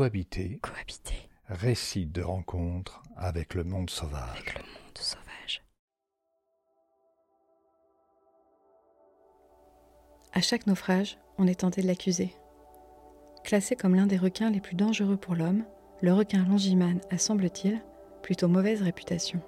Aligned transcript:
Cohabiter, 0.00 0.58
Cohabiter 0.62 1.28
récit 1.50 2.06
de 2.06 2.22
rencontre 2.22 3.02
avec 3.18 3.52
le 3.52 3.64
monde 3.64 3.90
sauvage. 3.90 4.30
avec 4.30 4.54
le 4.54 4.62
monde 4.62 4.98
sauvage. 4.98 5.62
À 10.32 10.40
chaque 10.40 10.66
naufrage, 10.66 11.18
on 11.36 11.46
est 11.46 11.60
tenté 11.60 11.82
de 11.82 11.86
l'accuser. 11.86 12.32
Classé 13.44 13.76
comme 13.76 13.94
l'un 13.94 14.06
des 14.06 14.16
requins 14.16 14.48
les 14.48 14.62
plus 14.62 14.74
dangereux 14.74 15.18
pour 15.18 15.34
l'homme, 15.34 15.66
le 16.00 16.14
requin 16.14 16.46
longimane 16.46 17.02
a, 17.10 17.18
semble-t-il, 17.18 17.82
plutôt 18.22 18.48
mauvaise 18.48 18.80
réputation. 18.80 19.42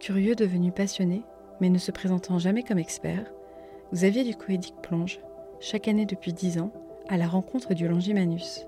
Curieux 0.00 0.34
devenu 0.34 0.70
passionné, 0.70 1.22
mais 1.62 1.70
ne 1.70 1.78
se 1.78 1.92
présentant 1.92 2.38
jamais 2.38 2.62
comme 2.62 2.78
expert, 2.78 3.32
Xavier 3.90 4.24
du 4.24 4.36
Coédic 4.36 4.74
plonge, 4.82 5.18
chaque 5.60 5.88
année 5.88 6.04
depuis 6.04 6.34
dix 6.34 6.58
ans, 6.58 6.74
à 7.08 7.16
la 7.16 7.26
rencontre 7.26 7.72
du 7.72 7.88
Longimanus. 7.88 8.66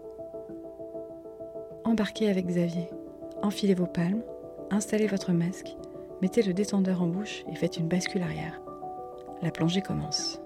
Embarquez 1.87 2.29
avec 2.29 2.47
Xavier, 2.47 2.89
enfilez 3.45 3.75
vos 3.75 3.87
palmes, 3.87 4.25
installez 4.73 5.07
votre 5.07 5.31
masque, 5.31 5.69
mettez 6.21 6.43
le 6.43 6.53
détendeur 6.53 7.01
en 7.01 7.07
bouche 7.07 7.45
et 7.49 7.55
faites 7.55 7.77
une 7.77 7.87
bascule 7.87 8.23
arrière. 8.23 8.61
La 9.41 9.53
plongée 9.53 9.83
commence. 9.83 10.41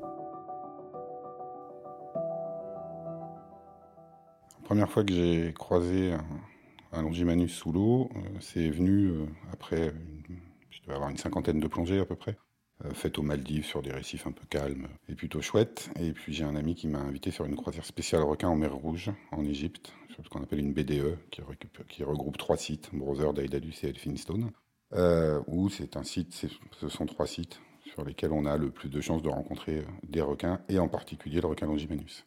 La 4.59 4.65
première 4.65 4.91
fois 4.91 5.03
que 5.03 5.15
j'ai 5.15 5.55
croisé 5.55 6.13
un, 6.13 6.21
un 6.93 7.03
Longimanus 7.03 7.55
sous 7.55 7.73
l'eau, 7.73 8.11
euh, 8.17 8.21
c'est 8.41 8.69
venu 8.69 9.07
euh, 9.07 9.25
après, 9.51 9.95
je 10.69 10.83
devais 10.83 10.95
avoir 10.95 11.09
une 11.09 11.17
cinquantaine 11.17 11.59
de 11.59 11.69
plongées 11.69 12.01
à 12.01 12.05
peu 12.05 12.17
près, 12.17 12.37
euh, 12.85 12.91
faites 12.93 13.19
aux 13.19 13.23
Maldives 13.23 13.65
sur 13.65 13.83
des 13.83 13.93
récifs 13.93 14.27
un 14.27 14.33
peu 14.33 14.45
calmes 14.49 14.89
et 15.09 15.15
plutôt 15.15 15.41
chouettes. 15.41 15.91
Et 15.99 16.13
puis 16.13 16.33
j'ai 16.33 16.45
un 16.45 16.57
ami 16.57 16.75
qui 16.75 16.89
m'a 16.89 17.01
invité 17.01 17.31
sur 17.31 17.45
une 17.45 17.57
croisière 17.57 17.85
spéciale 17.85 18.23
requin 18.23 18.49
en 18.49 18.57
mer 18.57 18.75
Rouge, 18.75 19.11
en 19.33 19.45
Égypte, 19.45 19.93
sur 20.13 20.25
ce 20.25 20.29
qu'on 20.29 20.43
appelle 20.43 20.61
une 20.61 20.73
BDE, 20.73 21.19
qui, 21.89 22.05
regroupe 22.05 22.39
trois 22.39 22.57
sites, 22.57 22.91
Brother, 22.93 23.33
Daedalus 23.33 23.75
et 23.83 23.89
Elphinstone, 23.89 24.51
euh, 24.95 25.41
où 25.47 25.69
c'est 25.69 25.97
un 25.97 26.05
site, 26.05 26.33
ce 26.33 26.89
sont 26.89 27.07
trois 27.07 27.27
sites 27.27 27.61
sur 27.85 28.05
lesquels 28.05 28.33
on 28.33 28.47
a 28.47 28.57
le 28.57 28.71
plus 28.71 28.89
de 28.89 29.01
chances 29.01 29.23
de 29.23 29.29
rencontrer 29.29 29.85
des 30.05 30.21
requins, 30.21 30.61
et 30.69 30.79
en 30.79 30.89
particulier 30.89 31.41
le 31.41 31.49
requin 31.49 31.67
Longimanus. 31.67 32.25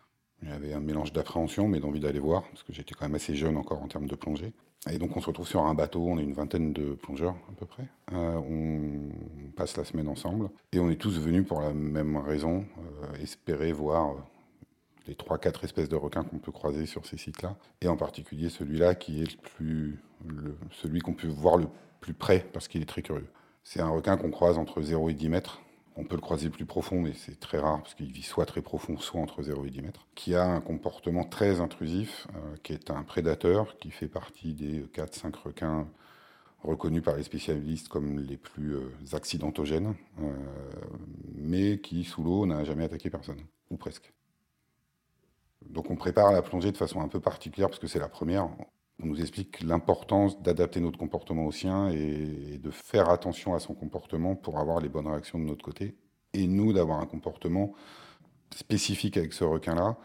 Avait 0.51 0.73
un 0.73 0.79
mélange 0.79 1.13
d'appréhension, 1.13 1.67
mais 1.67 1.79
d'envie 1.79 1.99
d'aller 1.99 2.19
voir, 2.19 2.43
parce 2.43 2.63
que 2.63 2.73
j'étais 2.73 2.93
quand 2.93 3.05
même 3.05 3.15
assez 3.15 3.35
jeune 3.35 3.57
encore 3.57 3.81
en 3.81 3.87
termes 3.87 4.07
de 4.07 4.15
plongée. 4.15 4.53
Et 4.91 4.97
donc 4.97 5.15
on 5.15 5.21
se 5.21 5.27
retrouve 5.27 5.47
sur 5.47 5.65
un 5.65 5.73
bateau, 5.73 6.05
on 6.05 6.17
est 6.17 6.23
une 6.23 6.33
vingtaine 6.33 6.73
de 6.73 6.93
plongeurs 6.93 7.35
à 7.49 7.53
peu 7.57 7.65
près. 7.65 7.83
Euh, 8.11 8.35
on 8.35 9.51
passe 9.55 9.77
la 9.77 9.85
semaine 9.85 10.09
ensemble, 10.09 10.49
et 10.73 10.79
on 10.79 10.89
est 10.89 10.99
tous 10.99 11.19
venus 11.19 11.47
pour 11.47 11.61
la 11.61 11.73
même 11.73 12.17
raison, 12.17 12.65
euh, 12.77 13.21
espérer 13.21 13.71
voir 13.71 14.11
euh, 14.11 14.15
les 15.07 15.13
3-4 15.13 15.63
espèces 15.63 15.87
de 15.87 15.95
requins 15.95 16.23
qu'on 16.23 16.39
peut 16.39 16.51
croiser 16.51 16.85
sur 16.85 17.05
ces 17.05 17.17
sites-là, 17.17 17.55
et 17.81 17.87
en 17.87 17.95
particulier 17.95 18.49
celui-là 18.49 18.95
qui 18.95 19.21
est 19.21 19.31
le 19.31 19.37
plus, 19.55 19.99
celui 20.71 20.99
qu'on 20.99 21.13
peut 21.13 21.27
voir 21.27 21.57
le 21.57 21.67
plus 22.01 22.13
près, 22.13 22.45
parce 22.51 22.67
qu'il 22.67 22.81
est 22.81 22.85
très 22.89 23.01
curieux. 23.01 23.29
C'est 23.63 23.79
un 23.79 23.89
requin 23.89 24.17
qu'on 24.17 24.31
croise 24.31 24.57
entre 24.57 24.81
0 24.81 25.09
et 25.09 25.13
10 25.13 25.29
mètres, 25.29 25.61
on 25.95 26.03
peut 26.03 26.15
le 26.15 26.21
croiser 26.21 26.49
plus 26.49 26.65
profond, 26.65 27.01
mais 27.01 27.13
c'est 27.13 27.39
très 27.39 27.59
rare 27.59 27.81
parce 27.81 27.93
qu'il 27.93 28.11
vit 28.11 28.23
soit 28.23 28.45
très 28.45 28.61
profond, 28.61 28.97
soit 28.97 29.21
entre 29.21 29.43
0 29.43 29.65
et 29.65 29.69
10 29.69 29.81
mètres. 29.81 30.07
Qui 30.15 30.35
a 30.35 30.43
un 30.43 30.61
comportement 30.61 31.23
très 31.23 31.61
intrusif, 31.61 32.27
euh, 32.35 32.55
qui 32.63 32.73
est 32.73 32.89
un 32.89 33.03
prédateur, 33.03 33.77
qui 33.77 33.91
fait 33.91 34.07
partie 34.07 34.53
des 34.53 34.81
4-5 34.93 35.35
requins 35.35 35.87
reconnus 36.63 37.03
par 37.03 37.15
les 37.15 37.23
spécialistes 37.23 37.89
comme 37.89 38.19
les 38.19 38.37
plus 38.37 38.75
euh, 38.75 38.91
accidentogènes, 39.11 39.95
euh, 40.21 40.33
mais 41.35 41.79
qui, 41.79 42.03
sous 42.03 42.23
l'eau, 42.23 42.45
n'a 42.45 42.63
jamais 42.63 42.85
attaqué 42.85 43.09
personne, 43.09 43.41
ou 43.69 43.77
presque. 43.77 44.13
Donc 45.69 45.89
on 45.89 45.95
prépare 45.95 46.31
la 46.31 46.41
plongée 46.41 46.71
de 46.71 46.77
façon 46.77 47.01
un 47.01 47.07
peu 47.07 47.19
particulière 47.19 47.69
parce 47.69 47.79
que 47.79 47.87
c'est 47.87 47.99
la 47.99 48.09
première. 48.09 48.49
On 49.01 49.07
nous 49.07 49.21
explique 49.21 49.61
l'importance 49.61 50.41
d'adapter 50.41 50.79
notre 50.79 50.99
comportement 50.99 51.45
au 51.45 51.51
sien 51.51 51.89
et 51.89 52.57
de 52.57 52.71
faire 52.71 53.09
attention 53.09 53.53
à 53.53 53.59
son 53.59 53.73
comportement 53.73 54.35
pour 54.35 54.59
avoir 54.59 54.79
les 54.79 54.89
bonnes 54.89 55.07
réactions 55.07 55.39
de 55.39 55.45
notre 55.45 55.63
côté. 55.63 55.95
Et 56.33 56.47
nous, 56.47 56.73
d'avoir 56.73 56.99
un 56.99 57.05
comportement 57.05 57.73
spécifique 58.53 59.17
avec 59.17 59.33
ce 59.33 59.43
requin-là. 59.43 59.97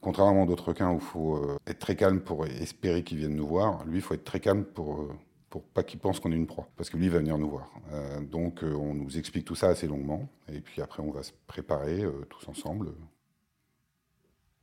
Contrairement 0.00 0.44
à 0.44 0.46
d'autres 0.46 0.68
requins 0.68 0.90
où 0.90 0.94
il 0.94 1.00
faut 1.00 1.36
euh, 1.36 1.58
être 1.66 1.78
très 1.78 1.96
calme 1.96 2.20
pour 2.20 2.46
espérer 2.46 3.04
qu'il 3.04 3.18
vienne 3.18 3.36
nous 3.36 3.46
voir, 3.46 3.84
lui, 3.84 3.98
il 3.98 4.02
faut 4.02 4.14
être 4.14 4.24
très 4.24 4.40
calme 4.40 4.64
pour, 4.64 5.02
euh, 5.02 5.12
pour 5.50 5.62
pas 5.62 5.82
qu'il 5.82 6.00
pense 6.00 6.20
qu'on 6.20 6.32
est 6.32 6.36
une 6.36 6.46
proie. 6.46 6.68
Parce 6.76 6.88
que 6.88 6.96
lui, 6.96 7.06
il 7.06 7.10
va 7.10 7.18
venir 7.18 7.36
nous 7.36 7.50
voir. 7.50 7.70
Euh, 7.92 8.20
donc, 8.22 8.62
on 8.62 8.94
nous 8.94 9.18
explique 9.18 9.44
tout 9.44 9.54
ça 9.54 9.68
assez 9.68 9.86
longuement. 9.86 10.26
Et 10.50 10.60
puis 10.60 10.80
après, 10.80 11.02
on 11.02 11.10
va 11.10 11.22
se 11.22 11.32
préparer 11.46 12.04
tous 12.30 12.48
ensemble. 12.48 12.94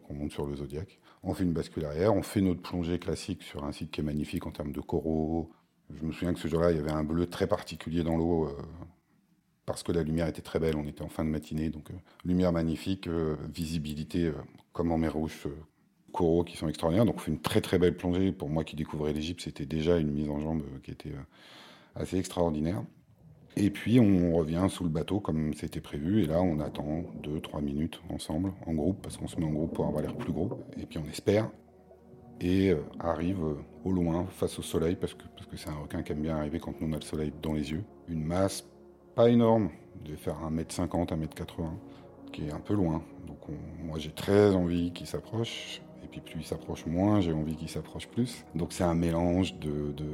On 0.10 0.16
monte 0.16 0.32
sur 0.32 0.48
le 0.48 0.56
Zodiac. 0.56 1.00
On 1.24 1.34
fait 1.34 1.44
une 1.44 1.54
bascule 1.54 1.86
arrière, 1.86 2.14
on 2.16 2.22
fait 2.22 2.42
notre 2.42 2.62
plongée 2.62 3.00
classique 3.00 3.44
sur 3.44 3.64
un 3.64 3.72
site 3.72 3.92
qui 3.92 4.02
est 4.02 4.04
magnifique 4.04 4.46
en 4.46 4.52
termes 4.52 4.72
de 4.72 4.82
coraux. 4.82 5.52
Je 5.90 6.06
me 6.06 6.12
souviens 6.12 6.34
que 6.34 6.40
ce 6.40 6.48
jour-là, 6.48 6.72
il 6.72 6.78
y 6.78 6.80
avait 6.80 6.92
un 6.92 7.04
bleu 7.04 7.28
très 7.28 7.48
particulier 7.48 8.04
dans 8.04 8.18
l'eau 8.18 8.46
euh, 8.46 8.52
parce 9.66 9.84
que 9.84 9.92
la 9.92 10.04
lumière 10.04 10.28
était 10.28 10.42
très 10.42 10.60
belle. 10.60 10.76
On 10.76 10.86
était 10.86 11.02
en 11.02 11.10
fin 11.10 11.24
de 11.26 11.30
matinée, 11.30 11.70
donc 11.70 11.92
euh, 11.92 11.96
lumière 12.24 12.52
magnifique, 12.52 13.08
euh, 13.08 13.36
visibilité 13.54 14.32
comme 14.74 14.92
en 14.92 14.98
mer 14.98 15.14
Rouge, 15.14 15.48
coraux 16.14 16.44
qui 16.44 16.58
sont 16.58 16.68
extraordinaires. 16.68 17.06
Donc 17.06 17.16
on 17.16 17.20
fait 17.20 17.32
une 17.32 17.42
très 17.42 17.62
très 17.62 17.80
belle 17.80 17.98
plongée. 17.98 18.32
Pour 18.32 18.50
moi 18.50 18.64
qui 18.64 18.76
découvrais 18.76 19.14
l'Égypte, 19.14 19.42
c'était 19.42 19.66
déjà 19.66 19.98
une 19.98 20.12
mise 20.12 20.30
en 20.30 20.40
jambe 20.40 20.64
qui 20.84 20.92
était 20.92 21.14
assez 21.96 22.18
extraordinaire. 22.18 22.84
Et 23.60 23.72
puis 23.72 24.00
on 24.00 24.34
revient 24.36 24.68
sous 24.70 24.84
le 24.84 24.90
bateau 24.90 25.20
comme 25.20 25.54
c'était 25.54 25.82
prévu, 25.82 26.22
et 26.24 26.28
là 26.28 26.42
on 26.42 26.60
attend 26.60 27.04
2-3 27.24 27.62
minutes 27.62 28.00
ensemble, 28.10 28.54
en 28.68 28.74
groupe, 28.74 29.02
parce 29.02 29.18
qu'on 29.18 29.28
se 29.28 29.38
met 29.40 29.46
en 29.46 29.52
groupe 29.52 29.74
pour 29.74 29.86
avoir 29.88 30.02
l'air 30.04 30.16
plus 30.16 30.32
gros, 30.32 30.60
et 30.80 30.86
puis 30.86 31.00
on 31.04 31.10
espère, 31.10 31.50
et 32.42 32.72
euh, 32.72 32.82
arrive 33.00 33.44
euh, 33.44 33.56
au 33.86 33.92
loin, 33.94 34.28
face 34.30 34.60
au 34.60 34.64
soleil, 34.64 34.96
parce 34.96 35.14
que 35.16 35.24
parce 35.36 35.48
que 35.48 35.58
c'est 35.58 35.70
un 35.70 35.76
requin 35.76 36.04
qui 36.04 36.12
aime 36.14 36.22
bien 36.22 36.38
arriver 36.38 36.60
quand 36.60 36.76
on 36.82 36.94
a 36.94 36.98
le 36.98 37.02
soleil 37.04 37.34
dans 37.42 37.54
les 37.54 37.72
yeux. 37.72 37.84
Une 38.10 38.24
masse 38.24 38.66
pas 39.16 39.30
énorme, 39.30 39.70
de 40.06 40.16
faire 40.16 40.38
1m50, 40.44 41.12
1m80, 41.14 41.72
qui 42.34 42.48
est 42.48 42.54
un 42.54 42.60
peu 42.60 42.76
loin. 42.76 43.04
Donc 43.28 43.38
on- 43.50 43.86
moi 43.86 44.00
j'ai 44.00 44.12
très 44.12 44.56
envie 44.56 44.92
qu'il 44.94 45.08
s'approche, 45.08 45.82
et 46.04 46.08
puis 46.08 46.22
plus 46.22 46.42
il 46.42 46.46
s'approche 46.46 46.86
moins, 46.86 47.22
j'ai 47.22 47.34
envie 47.34 47.56
qu'il 47.56 47.70
s'approche 47.70 48.08
plus. 48.08 48.46
Donc 48.56 48.74
c'est 48.74 48.84
un 48.84 48.96
mélange 48.96 49.58
de, 49.60 49.92
de, 49.94 50.06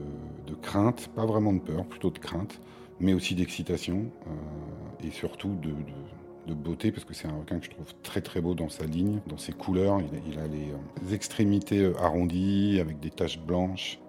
de 0.48 0.56
crainte, 0.56 1.10
pas 1.16 1.26
vraiment 1.26 1.54
de 1.54 1.60
peur, 1.60 1.86
plutôt 1.86 2.12
de 2.12 2.20
crainte, 2.20 2.62
mais 3.00 3.14
aussi 3.14 3.36
d'excitation, 3.36 4.06
euh, 4.28 5.06
et 5.08 5.12
surtout 5.12 5.56
de, 5.62 6.54
beauté, 6.54 6.92
parce 6.92 7.06
que 7.06 7.14
c'est 7.14 7.28
un 7.28 7.38
requin 7.38 7.60
que 7.60 7.66
je 7.66 7.72
trouve 7.72 7.94
très 8.04 8.22
très 8.22 8.42
beau 8.42 8.54
dans 8.54 8.70
sa 8.70 8.86
ligne, 8.86 9.20
dans 9.28 9.38
ses 9.38 9.54
couleurs. 9.54 10.00
Il 10.28 10.40
a, 10.40 10.48
les, 10.48 10.72
euh, 10.72 11.14
extrémités 11.14 11.82
euh, 11.82 12.00
arrondies, 12.00 12.80
avec 12.80 13.00
des 13.00 13.10
taches 13.10 13.40
blanches. 13.40 14.00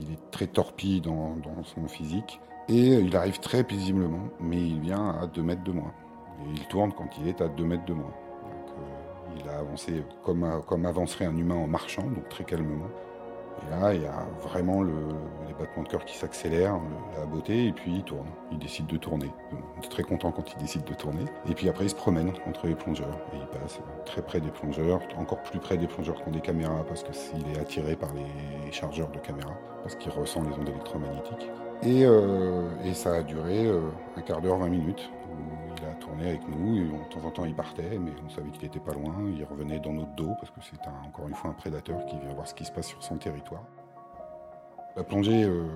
Il 0.00 0.12
est 0.12 0.30
très 0.30 0.46
torpille 0.46 1.00
dans, 1.00 1.36
son 1.64 1.86
physique. 1.88 2.40
Et 2.68 2.94
il 2.94 3.14
arrive 3.16 3.40
très 3.40 3.62
paisiblement, 3.62 4.28
mais 4.40 4.60
il 4.60 4.80
vient 4.80 5.10
à 5.10 5.26
2 5.26 5.42
mètres 5.42 5.64
de 5.64 5.72
moi. 5.72 5.92
Et 6.40 6.52
il 6.54 6.66
tourne 6.66 6.92
quand 6.92 7.08
il 7.20 7.28
est 7.28 7.40
à 7.40 7.48
2 7.48 7.64
mètres 7.64 7.84
de 7.84 7.92
moi. 7.92 8.12
Il 9.36 9.48
a 9.48 9.58
avancé 9.58 10.02
comme, 10.22 10.62
comme 10.66 10.86
avancerait 10.86 11.26
un 11.26 11.36
humain 11.36 11.56
en 11.56 11.66
marchant, 11.66 12.02
donc 12.02 12.28
très 12.28 12.44
calmement. 12.44 12.88
Et 13.62 13.70
là, 13.70 13.94
il 13.94 14.02
y 14.02 14.06
a 14.06 14.26
vraiment 14.42 14.82
le- 14.82 14.92
les 15.46 15.54
battements 15.54 15.84
de 15.84 15.88
cœur 15.88 16.04
qui 16.04 16.16
s'accélèrent, 16.16 16.78
la 17.18 17.24
beauté, 17.26 17.66
et 17.68 17.72
puis 17.72 17.92
il 17.96 18.02
tourne. 18.02 18.26
Il 18.52 18.58
décide 18.58 18.86
de 18.86 18.96
tourner. 18.96 19.30
On 19.52 19.80
est 19.82 19.88
très 19.88 20.02
content 20.02 20.32
quand 20.32 20.52
il 20.52 20.58
décide 20.58 20.84
de 20.84 20.94
tourner. 20.94 21.24
Et 21.48 21.54
puis 21.54 21.68
après, 21.68 21.84
il 21.84 21.90
se 21.90 21.94
promène 21.94 22.32
entre 22.46 22.66
les 22.66 22.74
plongeurs. 22.74 23.16
Et 23.32 23.36
il 23.36 23.46
passe 23.58 23.80
très 24.04 24.22
près 24.22 24.40
des 24.40 24.50
plongeurs, 24.50 25.00
encore 25.16 25.42
plus 25.42 25.60
près 25.60 25.76
des 25.76 25.86
plongeurs 25.86 26.16
qui 26.16 26.28
ont 26.28 26.32
des 26.32 26.40
caméras, 26.40 26.84
parce 26.86 27.04
qu'il 27.04 27.48
est 27.54 27.58
attiré 27.60 27.96
par 27.96 28.10
les 28.12 28.72
chargeurs 28.72 29.08
de 29.10 29.18
caméras, 29.18 29.54
parce 29.82 29.94
qu'il 29.96 30.10
ressent 30.12 30.42
les 30.42 30.52
ondes 30.54 30.68
électromagnétiques. 30.68 31.48
Et, 31.82 32.04
euh, 32.06 32.68
ça 32.94 33.14
a 33.14 33.22
duré 33.22 33.66
euh, 33.66 33.80
un 34.16 34.20
quart 34.22 34.40
d'heure, 34.40 34.58
20 34.58 34.68
minutes, 34.68 35.10
il 35.76 35.84
a 35.84 35.94
tourné 35.94 36.28
avec 36.28 36.48
nous. 36.48 36.76
Et 36.76 36.84
de 36.84 37.12
temps 37.12 37.26
en 37.26 37.30
temps, 37.30 37.44
il 37.44 37.54
partait, 37.54 37.98
mais 37.98 38.12
on 38.24 38.28
savait 38.30 38.50
qu'il 38.50 38.62
n'était 38.62 38.80
pas 38.80 38.92
loin. 38.92 39.14
Il 39.34 39.44
revenait 39.44 39.80
dans 39.80 39.92
notre 39.92 40.14
dos, 40.14 40.32
parce 40.40 40.50
que 40.50 40.60
c'est 40.62 40.88
encore 41.06 41.28
une 41.28 41.34
fois 41.34 41.50
un 41.50 41.54
prédateur 41.54 42.04
qui 42.06 42.18
vient 42.18 42.32
voir 42.34 42.46
ce 42.46 42.54
qui 42.54 42.64
se 42.64 42.72
passe 42.72 42.88
sur 42.88 43.02
son 43.02 43.16
territoire. 43.16 43.64
La 44.96 45.02
plongée 45.02 45.42
euh, 45.42 45.66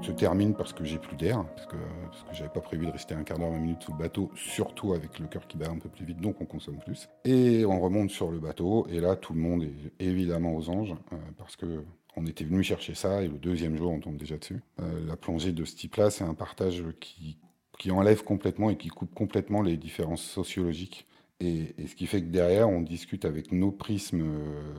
se 0.00 0.12
termine 0.12 0.54
parce 0.54 0.72
que 0.72 0.84
j'ai 0.84 0.98
plus 0.98 1.16
d'air, 1.16 1.44
parce 1.54 1.66
que, 1.66 1.76
parce 2.04 2.36
j'avais 2.36 2.50
pas 2.50 2.60
prévu 2.60 2.86
de 2.86 2.90
rester 2.90 3.14
un 3.14 3.22
quart 3.22 3.38
d'heure, 3.38 3.50
20 3.50 3.58
minutes 3.58 3.82
sous 3.82 3.92
le 3.92 3.98
bateau, 3.98 4.30
surtout 4.34 4.92
avec 4.92 5.18
le 5.18 5.26
cœur 5.26 5.46
qui 5.46 5.56
bat 5.56 5.70
un 5.70 5.78
peu 5.78 5.88
plus 5.88 6.04
vite, 6.04 6.20
donc 6.20 6.40
on 6.40 6.44
consomme 6.44 6.78
plus. 6.78 7.08
Et 7.24 7.64
on 7.64 7.80
remonte 7.80 8.10
sur 8.10 8.30
le 8.30 8.38
bateau, 8.38 8.86
et 8.90 9.00
là 9.00 9.16
tout 9.16 9.32
le 9.34 9.40
monde 9.40 9.62
est 9.62 10.04
évidemment 10.04 10.54
aux 10.54 10.68
anges, 10.68 10.94
euh, 11.12 11.16
parce 11.38 11.56
que 11.56 11.84
on 12.16 12.26
était 12.26 12.44
venu 12.44 12.62
chercher 12.62 12.94
ça, 12.94 13.22
et 13.22 13.28
le 13.28 13.38
deuxième 13.38 13.76
jour 13.76 13.90
on 13.90 14.00
tombe 14.00 14.16
déjà 14.16 14.36
dessus. 14.36 14.60
Euh, 14.80 15.06
la 15.06 15.16
plongée 15.16 15.52
de 15.52 15.64
ce 15.64 15.76
type-là, 15.76 16.10
c'est 16.10 16.24
un 16.24 16.34
partage 16.34 16.84
qui, 17.00 17.38
qui 17.78 17.90
enlève 17.90 18.22
complètement 18.22 18.70
et 18.70 18.76
qui 18.76 18.88
coupe 18.88 19.14
complètement 19.14 19.62
les 19.62 19.76
différences 19.76 20.22
sociologiques. 20.22 21.06
Et, 21.40 21.74
ce 21.86 21.94
qui 21.94 22.06
fait 22.06 22.20
que 22.20 22.28
derrière, 22.28 22.68
on 22.68 22.80
discute 22.80 23.24
avec 23.24 23.50
nos 23.50 23.72
prismes 23.72 24.22
euh, 24.22 24.72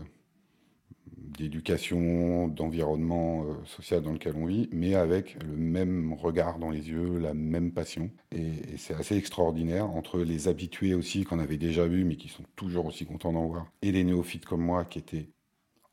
d'éducation, 1.17 2.47
d'environnement 2.47 3.43
euh, 3.43 3.65
social 3.65 4.01
dans 4.01 4.13
lequel 4.13 4.35
on 4.37 4.45
vit, 4.45 4.69
mais 4.71 4.95
avec 4.95 5.41
le 5.43 5.57
même 5.57 6.13
regard 6.13 6.59
dans 6.59 6.69
les 6.69 6.89
yeux, 6.89 7.17
la 7.17 7.33
même 7.33 7.71
passion. 7.71 8.09
Et, 8.31 8.77
c'est 8.77 8.93
assez 8.93 9.17
extraordinaire 9.17 9.89
entre 9.89 10.19
les 10.19 10.47
habitués 10.47 10.93
aussi 10.93 11.25
qu'on 11.25 11.39
avait 11.39 11.57
déjà 11.57 11.85
vus, 11.85 12.05
mais 12.05 12.15
qui 12.15 12.29
sont 12.29 12.43
toujours 12.55 12.85
aussi 12.85 13.05
contents 13.05 13.33
d'en 13.33 13.47
voir, 13.47 13.67
et 13.81 13.91
les 13.91 14.03
néophytes 14.03 14.45
comme 14.45 14.61
moi 14.61 14.85
qui 14.85 14.99
étaient 14.99 15.27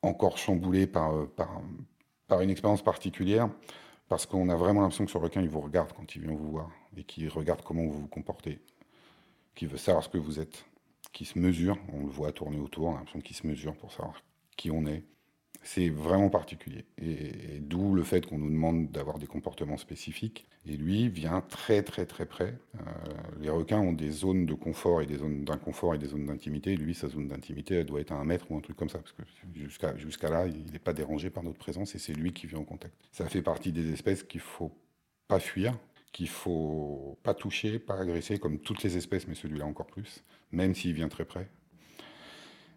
encore 0.02 0.38
chamboulé 0.38 0.86
par, 0.86 1.26
par, 1.30 1.60
par 2.28 2.40
une 2.40 2.50
expérience 2.50 2.82
particulière, 2.82 3.50
parce 4.10 4.26
qu'on 4.26 4.48
a 4.48 4.56
vraiment 4.56 4.80
l'impression 4.80 5.04
que 5.04 5.12
ce 5.12 5.18
requin, 5.18 5.40
il 5.40 5.48
vous 5.48 5.60
regarde 5.60 5.92
quand 5.92 6.16
il 6.16 6.22
vient 6.22 6.34
vous 6.34 6.50
voir, 6.50 6.68
et 6.96 7.04
qu'il 7.04 7.28
regarde 7.28 7.62
comment 7.62 7.84
vous 7.84 8.00
vous 8.00 8.08
comportez, 8.08 8.60
qu'il 9.54 9.68
veut 9.68 9.78
savoir 9.78 10.02
ce 10.02 10.08
que 10.08 10.18
vous 10.18 10.40
êtes, 10.40 10.64
qu'il 11.12 11.28
se 11.28 11.38
mesure, 11.38 11.78
on 11.92 12.06
le 12.06 12.10
voit 12.10 12.32
tourner 12.32 12.58
autour, 12.58 12.88
on 12.88 12.94
a 12.94 12.96
l'impression 12.96 13.20
qu'il 13.20 13.36
se 13.36 13.46
mesure 13.46 13.76
pour 13.76 13.92
savoir 13.92 14.20
qui 14.56 14.72
on 14.72 14.84
est, 14.84 15.04
c'est 15.62 15.88
vraiment 15.88 16.30
particulier. 16.30 16.84
Et, 17.00 17.60
d'où 17.60 17.94
le 17.94 18.02
fait 18.02 18.26
qu'on 18.26 18.38
nous 18.38 18.50
demande 18.50 18.90
d'avoir 18.90 19.18
des 19.18 19.26
comportements 19.26 19.76
spécifiques. 19.76 20.46
Et 20.66 20.76
lui 20.76 21.08
vient 21.08 21.40
très 21.40 21.82
très 21.82 22.06
très 22.06 22.26
près. 22.26 22.58
Euh, 22.74 22.80
les 23.40 23.50
requins 23.50 23.78
ont 23.80 23.92
des 23.92 24.10
zones 24.10 24.46
de 24.46 24.54
confort 24.54 25.00
et 25.00 25.06
des 25.06 25.16
zones 25.16 25.44
d'inconfort 25.44 25.94
et 25.94 25.98
des 25.98 26.08
zones 26.08 26.26
d'intimité. 26.26 26.76
Lui, 26.76 26.94
sa 26.94 27.08
zone 27.08 27.28
d'intimité, 27.28 27.76
elle 27.76 27.86
doit 27.86 28.00
être 28.00 28.12
à 28.12 28.16
un 28.16 28.24
mètre 28.24 28.50
ou 28.50 28.56
un 28.56 28.60
truc 28.60 28.76
comme 28.76 28.90
ça. 28.90 28.98
Parce 28.98 29.12
que 29.12 29.22
jusqu'à 29.98 30.30
là, 30.30 30.46
il 30.46 30.70
n'est 30.72 30.78
pas 30.78 30.92
dérangé 30.92 31.30
par 31.30 31.42
notre 31.42 31.58
présence 31.58 31.94
et 31.94 31.98
c'est 31.98 32.12
lui 32.12 32.32
qui 32.32 32.46
vient 32.46 32.58
en 32.58 32.64
contact. 32.64 32.94
Ça 33.12 33.28
fait 33.28 33.42
partie 33.42 33.72
des 33.72 33.92
espèces 33.92 34.22
qu'il 34.22 34.40
faut 34.40 34.72
pas 35.28 35.40
fuir, 35.40 35.78
qu'il 36.12 36.28
faut 36.28 37.18
pas 37.22 37.34
toucher, 37.34 37.78
pas 37.78 37.98
agresser, 37.98 38.38
comme 38.38 38.58
toutes 38.58 38.82
les 38.82 38.96
espèces, 38.96 39.28
mais 39.28 39.34
celui-là 39.34 39.64
encore 39.64 39.86
plus, 39.86 40.24
même 40.52 40.74
s'il 40.74 40.92
vient 40.92 41.08
très 41.08 41.24
près. 41.24 41.48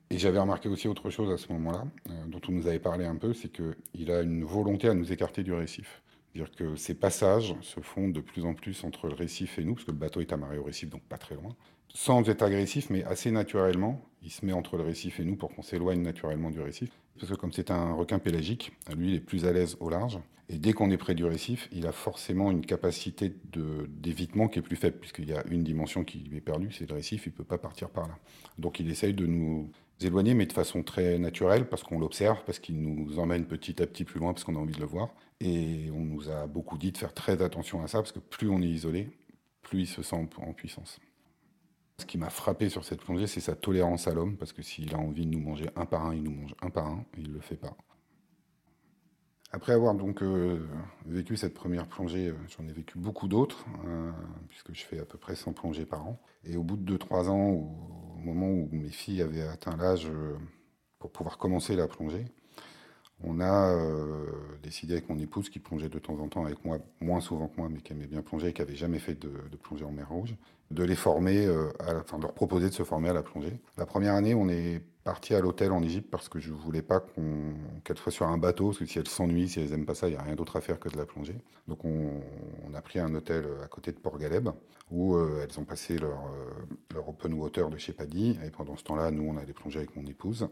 Et 0.10 0.18
j'avais 0.18 0.40
remarqué 0.40 0.70
aussi 0.70 0.88
autre 0.88 1.10
chose 1.10 1.32
à 1.32 1.38
ce 1.38 1.52
moment-là, 1.54 1.86
euh, 2.10 2.26
dont 2.28 2.42
on 2.48 2.52
nous 2.52 2.68
avait 2.68 2.80
parlé 2.80 3.06
un 3.06 3.16
peu, 3.16 3.34
c'est 3.34 3.52
qu'il 3.52 4.12
a 4.12 4.22
une 4.22 4.44
volonté 4.44 4.88
à 4.88 4.94
nous 4.94 5.12
écarter 5.12 5.44
du 5.44 5.54
récif. 5.54 6.04
C'est-à-dire 6.34 6.56
que 6.56 6.76
ces 6.76 6.94
passages 6.94 7.56
se 7.62 7.80
font 7.80 8.10
de 8.10 8.20
plus 8.20 8.46
en 8.46 8.54
plus 8.54 8.84
entre 8.84 9.08
le 9.08 9.14
récif 9.14 9.60
et 9.60 9.64
nous, 9.64 9.76
parce 9.76 9.86
que 9.86 9.92
le 9.92 9.98
bateau 9.98 10.22
est 10.22 10.34
amarré 10.34 10.58
au 10.58 10.64
récif, 10.64 10.90
donc 10.90 11.02
pas 11.04 11.18
très 11.18 11.36
loin. 11.36 11.56
Sans 11.90 12.28
être 12.28 12.42
agressif, 12.42 12.90
mais 12.90 13.04
assez 13.04 13.30
naturellement, 13.30 14.04
il 14.24 14.32
se 14.32 14.46
met 14.46 14.54
entre 14.54 14.78
le 14.78 14.84
récif 14.84 15.20
et 15.20 15.26
nous 15.26 15.36
pour 15.36 15.54
qu'on 15.54 15.62
s'éloigne 15.62 16.02
naturellement 16.02 16.50
du 16.50 16.60
récif. 16.60 16.90
Parce 17.20 17.32
que 17.32 17.38
comme 17.38 17.52
c'est 17.52 17.70
un 17.70 17.94
requin 17.94 18.18
pélagique, 18.18 18.72
lui, 18.96 19.10
il 19.10 19.16
est 19.16 19.20
plus 19.20 19.46
à 19.46 19.54
l'aise 19.54 19.78
au 19.80 19.90
large. 19.90 20.20
Et 20.50 20.58
dès 20.58 20.74
qu'on 20.74 20.92
est 20.92 20.98
près 20.98 21.16
du 21.16 21.24
récif, 21.24 21.70
il 21.72 21.88
a 21.88 21.92
forcément 21.92 22.52
une 22.52 22.66
capacité 22.66 23.34
d'évitement 23.88 24.48
qui 24.48 24.60
est 24.60 24.64
plus 24.64 24.76
faible, 24.76 24.98
puisqu'il 24.98 25.30
y 25.30 25.34
a 25.34 25.44
une 25.50 25.64
dimension 25.64 26.04
qui 26.04 26.30
est 26.36 26.42
perdue, 26.42 26.72
c'est 26.72 26.90
le 26.90 26.96
récif, 26.96 27.28
il 27.28 27.30
ne 27.30 27.36
peut 27.36 27.44
pas 27.44 27.58
partir 27.58 27.90
par 27.90 28.08
là. 28.08 28.18
Donc 28.58 28.80
il 28.80 28.90
essaye 28.90 29.14
de 29.14 29.26
nous 29.26 29.72
éloigner, 30.06 30.34
mais 30.34 30.46
de 30.46 30.54
façon 30.54 30.84
très 30.84 31.18
naturelle, 31.18 31.68
parce 31.68 31.84
qu'on 31.84 32.00
l'observe, 32.00 32.44
parce 32.46 32.60
qu'il 32.60 32.82
nous 32.82 33.20
emmène 33.20 33.46
petit 33.46 33.82
à 33.82 33.88
petit 33.88 34.04
plus 34.04 34.20
loin, 34.20 34.34
parce 34.34 34.44
qu'on 34.44 34.56
a 34.56 34.60
envie 34.60 34.74
de 34.74 34.80
le 34.80 34.86
voir. 34.86 35.10
Et 35.40 35.90
on 35.94 36.00
nous 36.02 36.30
a 36.30 36.48
beaucoup 36.48 36.78
dit 36.78 36.92
de 36.92 36.98
faire 36.98 37.14
très 37.14 37.42
attention 37.42 37.84
à 37.84 37.88
ça, 37.88 38.00
parce 38.00 38.12
que 38.12 38.20
plus 38.20 38.50
on 38.50 38.62
est 38.62 38.68
isolé, 38.68 39.10
plus 39.62 39.82
il 39.82 39.88
se 39.88 40.02
sent 40.02 40.16
en 40.16 40.54
puissance. 40.54 41.00
Ce 42.00 42.06
qui 42.06 42.18
m'a 42.18 42.30
frappé 42.30 42.70
sur 42.70 42.84
cette 42.84 43.02
plongée, 43.02 43.28
c'est 43.28 43.40
sa 43.40 43.56
tolérance 43.56 44.08
à 44.08 44.14
l'homme, 44.14 44.38
parce 44.38 44.54
que 44.54 44.62
s'il 44.62 44.94
a 44.96 44.98
envie 44.98 45.26
de 45.26 45.32
nous 45.32 45.40
manger 45.40 45.70
un 45.76 45.86
par 45.86 46.06
un, 46.06 46.16
il 46.16 46.24
nous 46.24 46.32
mange 46.32 46.56
un 46.62 46.70
par 46.70 46.88
un, 46.88 47.06
et 47.16 47.22
il 47.22 47.30
ne 47.30 47.34
le 47.34 47.40
fait 47.40 47.56
pas. 47.56 47.78
Après 49.56 49.72
avoir 49.74 49.94
donc 49.94 50.24
euh, 50.24 50.68
vécu 51.06 51.38
cette 51.38 51.54
première 51.54 51.86
plongée, 51.86 52.30
euh, 52.30 52.34
j'en 52.50 52.68
ai 52.68 52.74
vécu 52.74 52.98
beaucoup 52.98 53.28
d'autres, 53.28 53.68
hein, 53.86 54.12
puisque 54.50 54.74
je 54.74 54.84
fais 54.84 55.00
à 55.00 55.06
peu 55.06 55.20
près 55.20 55.36
100 55.36 55.54
plongées 55.54 55.86
par 55.86 56.08
an. 56.08 56.20
Et 56.44 56.58
au 56.58 56.64
bout 56.64 56.76
de 56.76 56.98
2-3 56.98 57.30
ans, 57.30 57.50
au, 57.52 58.18
moment 58.18 58.48
où 58.48 58.68
mes 58.72 58.90
filles 58.90 59.22
avaient 59.22 59.44
atteint 59.44 59.78
l'âge 59.78 60.08
euh, 60.08 60.34
pour 60.98 61.12
pouvoir 61.12 61.38
commencer 61.38 61.76
la 61.76 61.88
plongée, 61.88 62.26
on 63.26 63.40
a 63.40 63.78
décidé 64.64 64.94
avec 64.94 65.08
mon 65.08 65.18
épouse, 65.18 65.50
qui 65.50 65.60
plongeait 65.60 65.88
de 65.88 66.00
temps 66.00 66.20
en 66.20 66.28
temps 66.28 66.44
avec 66.44 66.66
moi, 66.66 66.80
moins 67.00 67.22
souvent 67.22 67.48
que 67.48 67.56
moi, 67.56 67.70
mais 67.70 67.80
qui 67.80 67.94
aimait 67.94 68.08
bien 68.08 68.22
plonger 68.22 68.48
et 68.48 68.54
qui 68.54 68.62
n'avait 68.62 68.76
jamais 68.76 69.00
fait 69.00 69.14
de, 69.14 69.30
plongée 69.62 69.86
en 69.86 69.92
mer 69.92 70.10
Rouge, 70.10 70.36
de 70.72 70.84
les 70.84 70.96
former, 70.96 71.48
à 71.80 72.00
enfin 72.02 72.18
de 72.18 72.24
leur 72.24 72.34
proposer 72.34 72.68
de 72.68 72.74
se 72.74 72.84
former 72.84 73.10
à 73.10 73.14
la 73.14 73.24
plongée. 73.24 73.62
La 73.78 73.86
première 73.86 74.16
année, 74.16 74.36
on 74.36 74.50
est 74.50 74.82
parti 75.04 75.36
à 75.36 75.42
l'hôtel 75.42 75.72
en 75.72 75.82
Égypte 75.84 76.10
parce 76.10 76.30
que 76.30 76.40
je 76.40 76.52
voulais 76.52 76.82
pas 76.82 77.06
qu'elles 77.84 77.98
soient 77.98 78.12
sur 78.12 78.28
un 78.28 78.38
bateau, 78.38 78.68
parce 78.68 78.80
que 78.80 78.86
si 78.86 79.00
elles 79.00 79.08
s'ennuient, 79.08 79.50
si 79.50 79.60
elles 79.60 79.70
n'aiment 79.70 79.86
pas 79.86 79.96
ça, 79.96 80.08
il 80.08 80.12
n'y 80.12 80.18
a 80.18 80.22
rien 80.22 80.36
d'autre 80.36 80.56
à 80.56 80.62
faire 80.62 80.80
que 80.80 80.90
de 80.90 80.98
la 80.98 81.06
plongée. 81.06 81.38
Donc 81.68 81.86
on, 81.86 82.22
a 82.74 82.82
pris 82.82 83.00
un 83.00 83.14
hôtel 83.14 83.46
à 83.64 83.68
côté 83.68 83.92
de 83.92 83.98
Port 83.98 84.18
Galeb, 84.18 84.50
où 84.90 85.16
euh, 85.16 85.44
elles 85.44 85.60
ont 85.60 85.66
passé 85.66 85.98
leur, 85.98 86.26
euh, 86.26 86.66
leur 86.94 87.08
open 87.08 87.34
water 87.34 87.70
de 87.70 87.78
chez 87.78 87.94
Paddy, 87.94 88.40
et 88.44 88.50
pendant 88.50 88.76
ce 88.76 88.84
temps-là, 88.84 89.12
nous, 89.12 89.24
on 89.24 89.38
allait 89.38 89.54
plonger 89.54 89.80
avec 89.80 89.96
mon 89.96 90.06
épouse. 90.06 90.50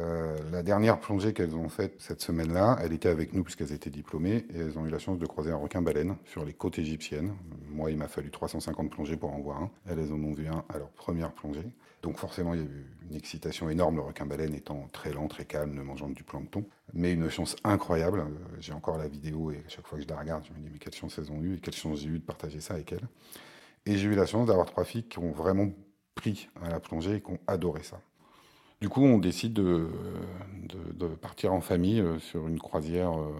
Euh, 0.00 0.36
la 0.50 0.62
dernière 0.62 0.98
plongée 0.98 1.32
qu'elles 1.32 1.54
ont 1.54 1.68
faite 1.68 1.94
cette 1.98 2.20
semaine-là, 2.20 2.78
elle 2.82 2.92
était 2.92 3.08
avec 3.08 3.32
nous 3.32 3.44
puisqu'elles 3.44 3.72
étaient 3.72 3.90
diplômées 3.90 4.46
et 4.52 4.58
elles 4.58 4.78
ont 4.78 4.86
eu 4.86 4.90
la 4.90 4.98
chance 4.98 5.18
de 5.18 5.26
croiser 5.26 5.52
un 5.52 5.56
requin-baleine 5.56 6.16
sur 6.24 6.44
les 6.44 6.52
côtes 6.52 6.78
égyptiennes. 6.78 7.34
Moi, 7.68 7.90
il 7.90 7.96
m'a 7.96 8.08
fallu 8.08 8.30
350 8.30 8.90
plongées 8.90 9.16
pour 9.16 9.32
en 9.32 9.40
voir 9.40 9.62
un. 9.62 9.70
Elles, 9.86 10.12
en 10.12 10.22
ont 10.22 10.32
vu 10.32 10.48
un 10.48 10.64
à 10.68 10.78
leur 10.78 10.90
première 10.90 11.32
plongée. 11.32 11.66
Donc 12.04 12.18
forcément, 12.18 12.52
il 12.52 12.60
y 12.60 12.62
a 12.62 12.66
eu 12.66 12.86
une 13.08 13.16
excitation 13.16 13.70
énorme, 13.70 13.96
le 13.96 14.02
requin-baleine 14.02 14.52
étant 14.52 14.88
très 14.92 15.10
lent, 15.10 15.26
très 15.26 15.46
calme, 15.46 15.72
ne 15.72 15.80
mangeant 15.80 16.10
du 16.10 16.22
plancton. 16.22 16.66
Mais 16.92 17.14
une 17.14 17.30
chance 17.30 17.56
incroyable. 17.64 18.20
Euh, 18.20 18.56
j'ai 18.60 18.74
encore 18.74 18.98
la 18.98 19.08
vidéo 19.08 19.50
et 19.50 19.62
à 19.66 19.68
chaque 19.70 19.86
fois 19.86 19.96
que 19.96 20.04
je 20.04 20.08
la 20.08 20.18
regarde, 20.20 20.44
je 20.44 20.52
me 20.52 20.58
dis 20.58 20.68
mais 20.70 20.78
quelle 20.78 20.92
chance 20.92 21.16
elles 21.16 21.32
ont 21.32 21.40
eu 21.40 21.54
et 21.54 21.60
quelle 21.60 21.74
chance 21.74 22.00
j'ai 22.00 22.10
eu 22.10 22.18
de 22.18 22.24
partager 22.24 22.60
ça 22.60 22.74
avec 22.74 22.92
elles. 22.92 23.08
Et 23.86 23.96
j'ai 23.96 24.06
eu 24.06 24.14
la 24.14 24.26
chance 24.26 24.48
d'avoir 24.48 24.66
trois 24.66 24.84
filles 24.84 25.04
qui 25.04 25.18
ont 25.18 25.32
vraiment 25.32 25.70
pris 26.14 26.50
à 26.62 26.68
la 26.68 26.78
plongée 26.78 27.16
et 27.16 27.20
qui 27.22 27.30
ont 27.30 27.40
adoré 27.46 27.82
ça. 27.82 27.98
Du 28.82 28.90
coup, 28.90 29.02
on 29.02 29.16
décide 29.16 29.54
de, 29.54 29.88
partir 31.22 31.54
en 31.54 31.62
famille 31.62 32.02
euh, 32.02 32.18
sur 32.18 32.46
une 32.46 32.58
croisière 32.58 33.18
euh, 33.18 33.32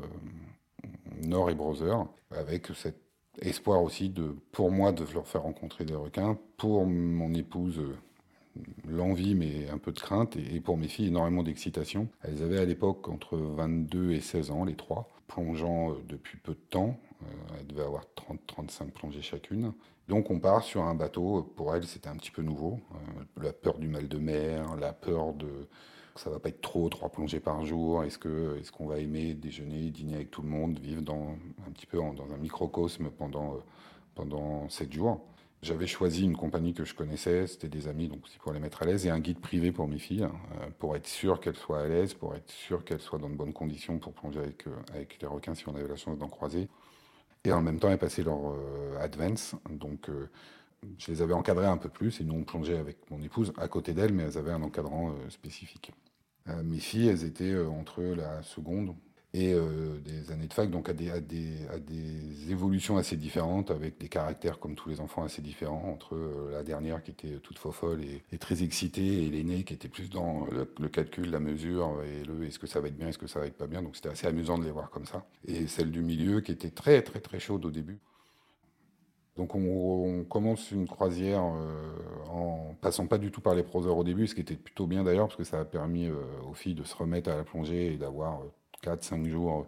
Nord 1.22 1.50
et 1.50 1.54
Brother, 1.54 2.06
avec 2.30 2.68
cet 2.74 2.96
espoir 3.42 3.82
aussi 3.82 4.10
pour 4.52 4.70
moi, 4.70 4.92
de 4.92 5.04
leur 5.12 5.28
faire 5.28 5.42
rencontrer 5.42 5.84
des 5.84 5.94
requins, 5.94 6.38
pour 6.56 6.86
mon 6.86 7.34
épouse, 7.34 7.82
l'envie, 8.88 9.34
mais 9.34 9.68
un 9.70 9.78
peu 9.78 9.92
de 9.92 10.00
crainte, 10.00 10.36
et, 10.36 10.60
pour 10.60 10.76
mes 10.76 10.88
filles, 10.88 11.08
énormément 11.08 11.42
d'excitation. 11.42 12.08
Elles 12.22 12.42
avaient 12.42 12.60
à 12.60 12.64
l'époque 12.64 13.08
entre 13.08 13.36
22 13.36 14.12
et 14.12 14.20
16 14.20 14.50
ans, 14.50 14.64
les 14.64 14.76
trois, 14.76 15.10
plongeant 15.26 15.94
depuis 16.08 16.38
peu 16.38 16.52
de 16.52 16.60
temps. 16.70 16.98
elles 17.58 17.66
devaient 17.66 17.82
avoir 17.82 18.04
30-35 18.16 18.90
plongées 18.90 19.22
chacune. 19.22 19.72
Donc 20.08 20.30
on 20.30 20.38
part 20.38 20.62
sur 20.62 20.82
un 20.82 20.94
bateau, 20.94 21.50
pour 21.56 21.74
elle 21.74 21.86
c'était 21.86 22.08
un 22.08 22.16
petit 22.16 22.30
peu 22.30 22.42
nouveau, 22.42 22.78
euh, 22.92 23.42
la 23.42 23.52
peur 23.52 23.78
du 23.78 23.88
mal 23.88 24.08
de 24.08 24.18
mer, 24.18 24.76
la 24.76 24.92
peur 24.92 25.32
de 25.32 25.48
ça 26.16 26.30
va 26.30 26.38
pas 26.38 26.50
être 26.50 26.60
trop, 26.60 26.88
trois 26.88 27.08
plongées 27.08 27.40
par 27.40 27.64
jour, 27.64 28.04
est-ce 28.04 28.18
que 28.18 28.58
est-ce 28.60 28.70
qu'on 28.70 28.86
va 28.86 28.98
aimer 28.98 29.34
déjeuner, 29.34 29.90
dîner 29.90 30.14
avec 30.14 30.30
tout 30.30 30.42
le 30.42 30.48
monde, 30.48 30.78
vivre 30.78 31.02
dans 31.02 31.36
un 31.66 31.70
petit 31.72 31.86
peu 31.86 31.98
dans 31.98 32.32
un 32.32 32.36
microcosme 32.36 33.10
pendant 33.10 33.54
euh, 33.54 33.58
pendant 34.14 34.68
sept 34.68 34.92
jours? 34.92 35.24
J'avais 35.64 35.86
choisi 35.86 36.24
une 36.24 36.36
compagnie 36.36 36.74
que 36.74 36.84
je 36.84 36.94
connaissais, 36.94 37.46
c'était 37.46 37.68
des 37.70 37.88
amis, 37.88 38.08
donc 38.08 38.22
aussi 38.24 38.38
pour 38.38 38.52
les 38.52 38.60
mettre 38.60 38.82
à 38.82 38.84
l'aise, 38.84 39.06
et 39.06 39.10
un 39.10 39.18
guide 39.18 39.40
privé 39.40 39.72
pour 39.72 39.88
mes 39.88 39.98
filles, 39.98 40.24
euh, 40.24 40.68
pour 40.78 40.94
être 40.94 41.06
sûr 41.06 41.40
qu'elles 41.40 41.56
soient 41.56 41.80
à 41.80 41.88
l'aise, 41.88 42.12
pour 42.12 42.34
être 42.34 42.50
sûr 42.50 42.84
qu'elles 42.84 43.00
soient 43.00 43.18
dans 43.18 43.30
de 43.30 43.34
bonnes 43.34 43.54
conditions 43.54 43.98
pour 43.98 44.12
plonger 44.12 44.40
avec, 44.40 44.66
avec 44.92 45.18
les 45.22 45.26
requins 45.26 45.54
si 45.54 45.66
on 45.66 45.74
avait 45.74 45.88
la 45.88 45.96
chance 45.96 46.18
d'en 46.18 46.28
croiser. 46.28 46.68
Et 47.44 47.52
en 47.52 47.62
même 47.62 47.78
temps, 47.78 47.90
elles 47.90 47.98
passaient 47.98 48.22
leur 48.22 48.52
euh, 48.52 48.98
advance. 49.00 49.54
Donc, 49.70 50.10
euh, 50.10 50.28
je 50.98 51.10
les 51.10 51.22
avais 51.22 51.32
encadrées 51.32 51.66
un 51.66 51.78
peu 51.78 51.88
plus. 51.88 52.20
Et 52.20 52.24
nous, 52.24 52.34
on 52.34 52.44
plongeait 52.44 52.76
avec 52.76 53.10
mon 53.10 53.22
épouse 53.22 53.54
à 53.56 53.66
côté 53.66 53.94
d'elles, 53.94 54.12
mais 54.12 54.24
elles 54.24 54.36
avaient 54.36 54.52
un 54.52 54.62
encadrant 54.62 55.12
euh, 55.12 55.30
spécifique. 55.30 55.92
mes 56.62 56.78
filles, 56.78 57.08
elles 57.08 57.24
étaient 57.24 57.56
entre 57.56 58.02
la 58.02 58.42
seconde 58.42 58.94
et 59.34 59.52
euh, 59.52 59.98
des 60.04 60.30
années 60.30 60.46
de 60.46 60.52
fac, 60.52 60.70
donc 60.70 60.88
à 60.88 60.92
des, 60.92 61.10
à, 61.10 61.18
des, 61.18 61.66
à 61.68 61.78
des, 61.80 62.52
évolutions 62.52 62.96
assez 62.96 63.16
différentes, 63.16 63.72
avec 63.72 63.98
des 63.98 64.08
caractères 64.08 64.60
comme 64.60 64.76
tous 64.76 64.88
les 64.88 65.00
enfants 65.00 65.24
assez 65.24 65.42
différents, 65.42 65.90
entre 65.92 66.14
euh, 66.14 66.52
la 66.52 66.62
dernière 66.62 67.02
qui 67.02 67.10
était 67.10 67.40
toute 67.40 67.58
fofolle 67.58 68.00
et, 68.04 68.38
très 68.38 68.62
excitée, 68.62 69.24
et 69.24 69.30
l'aînée 69.30 69.64
qui 69.64 69.74
était 69.74 69.88
plus 69.88 70.08
dans 70.08 70.46
le, 70.46 70.88
calcul, 70.88 71.32
la 71.32 71.40
mesure, 71.40 72.00
et 72.04 72.24
le 72.24 72.44
est-ce 72.44 72.60
que 72.60 72.68
ça 72.68 72.80
va 72.80 72.86
être 72.86 72.96
bien, 72.96 73.08
est-ce 73.08 73.18
que 73.18 73.26
ça 73.26 73.40
va 73.40 73.46
être 73.46 73.56
pas 73.56 73.66
bien, 73.66 73.82
donc 73.82 73.96
c'était 73.96 74.10
assez 74.10 74.28
amusant 74.28 74.56
de 74.56 74.64
les 74.64 74.70
voir 74.70 74.88
comme 74.90 75.04
ça. 75.04 75.26
Et 75.48 75.66
celle 75.66 75.90
du 75.90 76.02
milieu 76.02 76.40
qui 76.40 76.52
était 76.52 76.70
très 76.70 77.02
très 77.02 77.18
très 77.18 77.40
chaude 77.40 77.64
au 77.64 77.70
début. 77.72 77.98
Donc 79.36 79.56
on, 79.56 80.24
commence 80.28 80.70
une 80.70 80.86
croisière 80.86 81.42
euh, 81.42 81.92
en 82.30 82.76
passant 82.80 83.08
pas 83.08 83.18
du 83.18 83.32
tout 83.32 83.40
par 83.40 83.56
les 83.56 83.64
proseurs 83.64 83.96
au 83.96 84.04
début, 84.04 84.28
ce 84.28 84.36
qui 84.36 84.42
était 84.42 84.54
plutôt 84.54 84.86
bien 84.86 85.02
d'ailleurs, 85.02 85.26
parce 85.26 85.36
que 85.36 85.44
ça 85.44 85.58
a 85.58 85.64
permis 85.64 86.08
aux 86.08 86.54
filles 86.54 86.76
de 86.76 86.84
se 86.84 86.94
remettre 86.94 87.30
à 87.30 87.36
la 87.36 87.42
plongée 87.42 87.92
et 87.92 87.96
d'avoir 87.96 88.40
4-5 88.84 89.28
jours 89.28 89.66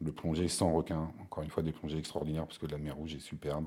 de 0.00 0.10
plongée 0.10 0.48
sans 0.48 0.72
requin. 0.72 1.10
Encore 1.22 1.42
une 1.42 1.50
fois, 1.50 1.62
des 1.62 1.72
plongées 1.72 1.98
extraordinaires 1.98 2.46
parce 2.46 2.58
que 2.58 2.66
la 2.66 2.78
mer 2.78 2.96
Rouge 2.96 3.14
est 3.14 3.20
superbe. 3.20 3.66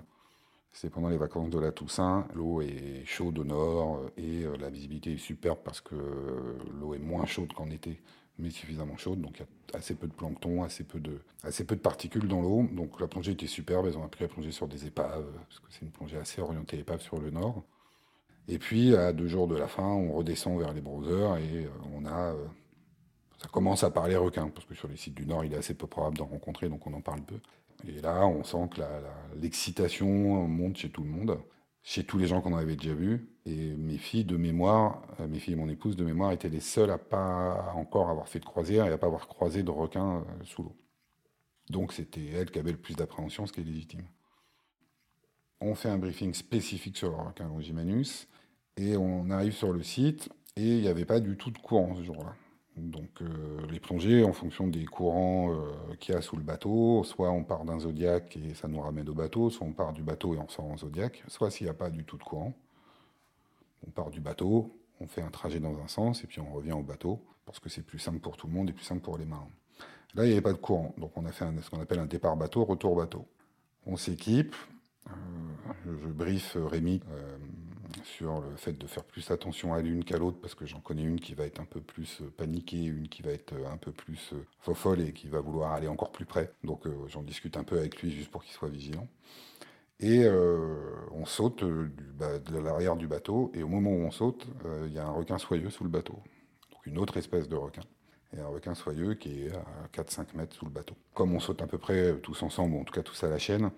C'est 0.74 0.90
pendant 0.90 1.10
les 1.10 1.18
vacances 1.18 1.50
de 1.50 1.60
la 1.60 1.72
Toussaint. 1.72 2.28
L'eau 2.34 2.62
est 2.62 3.04
chaude 3.06 3.38
au 3.40 3.44
nord 3.44 4.06
et 4.16 4.46
euh, 4.46 4.56
la 4.58 4.70
visibilité 4.70 5.14
est 5.14 5.18
superbe 5.18 5.60
parce 5.66 5.82
que 5.82 5.96
l'eau 6.80 6.94
est 6.94 7.00
moins 7.00 7.26
chaude 7.26 7.52
qu'en 7.52 7.70
été, 7.70 8.00
mais 8.40 8.50
suffisamment 8.50 8.96
chaude. 8.96 9.20
Donc 9.20 9.40
il 9.40 9.42
y 9.42 9.76
a 9.76 9.78
assez 9.78 9.96
peu 9.96 10.08
de 10.08 10.14
plancton, 10.14 10.64
assez 10.64 10.86
peu 10.86 11.02
de, 11.02 11.20
assez 11.44 11.66
peu 11.66 11.76
de 11.76 11.82
particules 11.82 12.28
dans 12.28 12.42
l'eau. 12.42 12.66
Donc 12.72 13.02
la 13.02 13.08
plongée 13.08 13.34
était 13.34 13.48
superbe. 13.48 13.88
Elles 13.88 13.98
ont 13.98 14.06
appris 14.06 14.24
à 14.24 14.30
plonger 14.30 14.52
sur 14.52 14.68
des 14.68 14.86
épaves 14.86 15.26
parce 15.50 15.60
que 15.60 15.66
c'est 15.70 15.82
une 15.82 15.92
plongée 15.92 16.18
assez 16.18 16.42
orientée 16.42 16.80
épave 16.80 17.02
sur 17.02 17.20
le 17.20 17.32
nord. 17.32 17.64
Et 18.48 18.58
puis 18.58 18.96
à 18.96 19.12
deux 19.12 19.28
jours 19.28 19.48
de 19.48 19.56
la 19.56 19.68
fin, 19.68 19.84
on 19.84 20.14
redescend 20.14 20.58
vers 20.58 20.74
les 20.74 20.82
browsers 20.82 21.38
et 21.38 21.66
euh, 21.66 21.70
on 21.94 22.06
a 22.06 22.34
euh, 22.34 22.46
ça 23.42 23.48
commence 23.48 23.84
à 23.84 23.90
parler 23.90 24.16
requin, 24.16 24.50
parce 24.50 24.68
que 24.68 24.76
sur 24.76 24.88
les 24.88 24.98
sites 24.98 25.16
du 25.16 25.26
Nord, 25.26 25.44
il 25.44 25.54
est 25.54 25.58
assez 25.58 25.74
peu 25.74 25.88
probable 25.88 26.18
d'en 26.18 26.28
rencontrer, 26.28 26.70
donc 26.70 26.86
on 26.86 26.94
en 26.94 27.02
parle 27.02 27.22
peu. 27.22 27.40
Et 27.88 28.00
là, 28.00 28.28
on 28.28 28.44
sent 28.44 28.70
que 28.76 28.82
l'excitation 29.42 30.48
monte 30.48 30.78
chez 30.78 30.90
tout 30.92 31.04
le 31.04 31.10
monde. 31.10 31.40
chez 31.84 32.04
tous 32.04 32.20
les 32.20 32.28
gens 32.28 32.42
qu'on 32.42 32.56
avait 32.56 32.76
déjà 32.76 32.94
vus. 32.94 33.28
Et 33.48 33.74
mes 33.74 33.98
filles 33.98 34.26
de 34.26 34.38
mémoire, 34.38 35.02
euh, 35.20 35.28
mes 35.28 35.40
filles 35.40 35.56
et 35.56 35.58
mon 35.58 35.68
épouse 35.68 35.96
de 35.96 36.04
mémoire 36.04 36.32
étaient 36.32 36.50
les 36.50 36.60
seules 36.60 36.92
à 36.92 37.00
pas 37.00 37.74
encore 37.76 38.12
avoir 38.12 38.28
fait 38.28 38.40
de 38.40 38.46
croisière 38.46 38.86
et 38.86 38.92
à 38.92 39.00
pas 39.00 39.08
avoir 39.08 39.28
croisé 39.28 39.64
de 39.64 39.72
requins 39.72 40.18
euh, 40.18 40.44
sous 40.44 40.62
l'eau. 40.62 40.76
Donc 41.72 41.94
c'était 41.94 42.24
elles 42.24 42.52
qui 42.52 42.60
avaient 42.60 42.72
le 42.72 42.78
plus 42.78 42.96
d'appréhension, 42.96 43.48
ce 43.48 43.54
qui 43.54 43.62
est 43.62 43.64
légitime. 43.64 44.04
On 45.60 45.74
fait 45.74 45.90
un 45.90 45.98
briefing 45.98 46.36
spécifique 46.36 46.98
sur 46.98 47.10
le 47.10 47.16
requin 47.16 47.48
Longimanus 47.48 48.28
et 48.78 48.96
on 48.96 49.32
arrive 49.32 49.54
sur 49.54 49.74
le 49.74 49.82
site 49.82 50.30
et 50.56 50.78
il 50.78 50.82
n'y 50.82 50.88
avait 50.88 51.06
pas 51.06 51.20
du 51.20 51.36
tout 51.36 51.50
de 51.50 51.58
courant 51.58 51.96
ce 51.96 52.04
jour-là. 52.04 52.36
Donc 52.82 53.22
euh, 53.22 53.28
les 53.70 53.80
plongées, 53.80 54.24
en 54.24 54.34
fonction 54.34 54.68
des 54.68 54.86
courants 54.86 55.52
euh, 55.52 55.96
qu'il 56.00 56.16
y 56.16 56.18
a 56.18 56.22
sous 56.22 56.36
le 56.36 56.44
bateau, 56.44 57.04
soit 57.04 57.30
on 57.30 57.44
part 57.44 57.64
d'un 57.64 57.80
zodiaque 57.80 58.38
et 58.38 58.56
ça 58.56 58.68
nous 58.68 58.82
ramène 58.82 59.08
au 59.08 59.14
bateau, 59.14 59.50
soit 59.50 59.68
on 59.68 59.74
part 59.74 59.94
du 59.94 60.02
bateau 60.02 60.34
et 60.34 60.40
on 60.40 60.48
sort 60.50 60.66
en 60.66 60.78
zodiaque, 60.78 61.24
soit 61.28 61.52
s'il 61.52 61.66
n'y 61.66 61.72
a 61.72 61.76
pas 61.76 61.90
du 61.90 62.04
tout 62.04 62.18
de 62.18 62.24
courant, 62.24 62.54
on 63.88 63.92
part 63.92 64.10
du 64.10 64.20
bateau, 64.20 64.76
on 65.00 65.08
fait 65.08 65.22
un 65.22 65.30
trajet 65.30 65.60
dans 65.60 65.78
un 65.80 65.88
sens 65.88 66.24
et 66.24 66.28
puis 66.28 66.40
on 66.40 66.52
revient 66.52 66.74
au 66.74 66.82
bateau, 66.82 67.20
parce 67.46 67.60
que 67.60 67.70
c'est 67.70 67.84
plus 67.84 68.00
simple 68.00 68.20
pour 68.20 68.36
tout 68.36 68.48
le 68.48 68.54
monde 68.54 68.70
et 68.70 68.74
plus 68.74 68.86
simple 68.86 69.02
pour 69.02 69.18
les 69.18 69.26
marins. 69.26 69.50
Là, 70.16 70.26
il 70.26 70.28
n'y 70.28 70.34
avait 70.34 70.42
pas 70.42 70.54
de 70.54 70.58
courant, 70.58 70.94
donc 70.98 71.12
on 71.16 71.26
a 71.26 71.32
fait 71.32 71.46
ce 71.62 71.70
qu'on 71.70 71.82
appelle 71.82 72.00
un 72.00 72.08
départ 72.08 72.36
bateau, 72.36 72.66
retour 72.66 72.96
bateau. 72.96 73.28
On 73.86 73.96
s'équipe, 73.96 74.56
euh, 75.08 75.12
je, 75.86 76.08
briefe 76.08 76.58
Rémi 76.60 77.02
sur 78.04 78.42
le 78.42 78.56
fait 78.56 78.74
de 78.74 78.88
faire 78.88 79.04
plus 79.04 79.32
attention 79.32 79.74
à 79.74 79.82
l'une 79.82 80.04
qu'à 80.04 80.18
l'autre, 80.18 80.38
parce 80.42 80.56
que 80.56 80.66
j'en 80.66 80.80
connais 80.80 81.04
une 81.04 81.20
qui 81.20 81.34
va 81.34 81.46
être 81.46 81.60
un 81.60 81.66
peu 81.66 81.82
plus 81.82 82.22
euh, 82.22 82.32
paniquée, 82.36 82.84
une 82.84 83.08
qui 83.08 83.22
va 83.22 83.32
être 83.32 83.54
euh, 83.54 83.72
un 83.72 83.78
peu 83.78 83.92
plus 83.92 84.34
euh, 84.34 84.46
fofolle 84.60 85.02
et 85.02 85.14
qui 85.14 85.28
va 85.28 85.40
vouloir 85.40 85.74
aller 85.74 85.88
encore 85.88 86.12
plus 86.12 86.26
près. 86.26 86.52
Donc 86.64 86.84
j'en 87.08 87.24
discute 87.24 87.58
un 87.58 87.64
peu 87.64 87.78
avec 87.78 88.02
lui 88.02 88.12
juste 88.12 88.32
pour 88.32 88.44
qu'il 88.44 88.54
soit 88.54 88.70
vigilant. 88.70 89.08
Et 90.00 90.28
on 91.12 91.26
saute 91.26 91.64
de 91.64 92.58
l'arrière 92.58 92.96
du 92.96 93.06
bateau, 93.06 93.52
et 93.54 93.62
au 93.62 93.68
moment 93.68 93.92
où 93.92 94.00
on 94.00 94.10
saute, 94.10 94.48
il 94.88 94.94
y 94.94 94.98
a 94.98 95.06
un 95.06 95.12
requin 95.12 95.38
soyeux 95.38 95.70
sous 95.70 95.84
le 95.84 95.92
bateau. 95.92 96.14
Donc 96.72 96.88
une 96.88 96.98
autre 96.98 97.18
espèce 97.18 97.48
de 97.48 97.56
requin. 97.56 97.84
Et 98.36 98.40
un 98.40 98.48
requin 98.48 98.74
soyeux 98.74 99.14
qui 99.14 99.44
est 99.44 99.52
à 99.52 100.02
4-5 100.02 100.36
mètres 100.36 100.56
sous 100.56 100.66
le 100.66 100.72
bateau. 100.72 100.96
Comme 101.14 101.36
on 101.36 101.40
saute 101.40 101.62
à 101.62 101.68
peu 101.68 101.78
près 101.78 102.18
tous 102.24 102.42
ensemble, 102.42 102.78
en 102.78 102.84
tout 102.84 102.94
cas 102.94 103.04
tous 103.04 103.24
à 103.24 103.30
la 103.30 103.38
chaîne, 103.38 103.70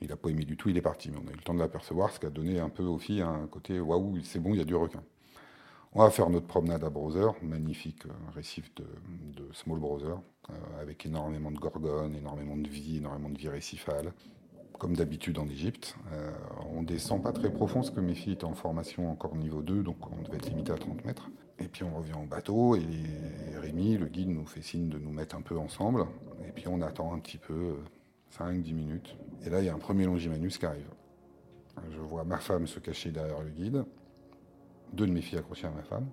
il 0.00 0.08
n'a 0.08 0.16
pas 0.16 0.28
aimé 0.28 0.44
du 0.44 0.56
tout, 0.56 0.68
il 0.68 0.76
est 0.76 0.82
parti. 0.82 1.10
Mais 1.10 1.18
on 1.24 1.28
a 1.28 1.32
eu 1.32 1.36
le 1.36 1.42
temps 1.42 1.54
de 1.54 1.58
l'apercevoir, 1.58 2.10
ce 2.10 2.20
qui 2.20 2.26
a 2.26 2.30
donné 2.30 2.60
un 2.60 2.68
peu 2.68 2.84
aux 2.84 2.98
filles 2.98 3.22
un 3.22 3.46
côté 3.46 3.80
waouh, 3.80 4.18
c'est 4.22 4.40
bon, 4.40 4.50
il 4.50 4.58
y 4.58 4.60
a 4.60 4.64
du 4.64 4.74
requin. 4.74 5.02
On 5.98 6.02
va 6.02 6.10
faire 6.10 6.28
notre 6.28 6.46
promenade 6.46 6.84
à 6.84 6.90
Browser, 6.90 7.28
magnifique 7.40 8.04
euh, 8.04 8.10
récif 8.34 8.70
de, 8.74 8.84
Small 9.54 9.78
Browser, 9.78 10.12
euh, 10.50 10.82
avec 10.82 11.06
énormément 11.06 11.50
de 11.50 11.56
gorgones, 11.56 12.14
énormément 12.14 12.58
de 12.58 12.68
vie, 12.68 12.98
énormément 12.98 13.30
de 13.30 13.38
vie 13.38 13.48
récifale, 13.48 14.12
comme 14.78 14.94
d'habitude 14.94 15.38
en 15.38 15.48
Égypte. 15.48 15.96
Euh, 16.12 16.30
on 16.70 16.82
descend 16.82 17.22
pas 17.22 17.32
très 17.32 17.50
profond, 17.50 17.80
parce 17.80 17.88
que 17.88 18.00
mes 18.00 18.14
filles 18.14 18.34
étaient 18.34 18.44
en 18.44 18.54
formation 18.54 19.10
encore 19.10 19.36
niveau 19.36 19.62
2, 19.62 19.82
donc 19.82 19.96
on 20.12 20.22
devait 20.22 20.36
être 20.36 20.50
limité 20.50 20.72
à 20.72 20.76
30 20.76 21.02
mètres. 21.06 21.30
Et 21.58 21.68
puis 21.68 21.82
on 21.84 21.96
revient 21.96 22.12
au 22.22 22.26
bateau, 22.26 22.76
et 22.76 22.84
Rémi, 23.58 23.96
le 23.96 24.08
guide, 24.08 24.28
nous 24.28 24.44
fait 24.44 24.60
signe 24.60 24.90
de 24.90 24.98
nous 24.98 25.12
mettre 25.12 25.34
un 25.34 25.40
peu 25.40 25.56
ensemble, 25.56 26.04
et 26.46 26.52
puis 26.52 26.68
on 26.68 26.82
attend 26.82 27.14
un 27.14 27.20
petit 27.20 27.38
peu 27.38 27.76
5-10 28.38 28.74
minutes. 28.74 29.16
Et 29.44 29.50
là, 29.50 29.60
il 29.60 29.66
y 29.66 29.68
a 29.68 29.74
un 29.74 29.78
premier 29.78 30.04
longimanus 30.04 30.58
qui 30.58 30.66
arrive. 30.66 30.88
Je 31.90 31.98
vois 31.98 32.24
ma 32.24 32.38
femme 32.38 32.66
se 32.66 32.80
cacher 32.80 33.10
derrière 33.10 33.42
le 33.42 33.50
guide, 33.50 33.84
deux 34.92 35.06
de 35.06 35.12
mes 35.12 35.20
filles 35.20 35.38
accrochées 35.38 35.66
à 35.66 35.70
ma 35.70 35.82
femme, 35.82 36.06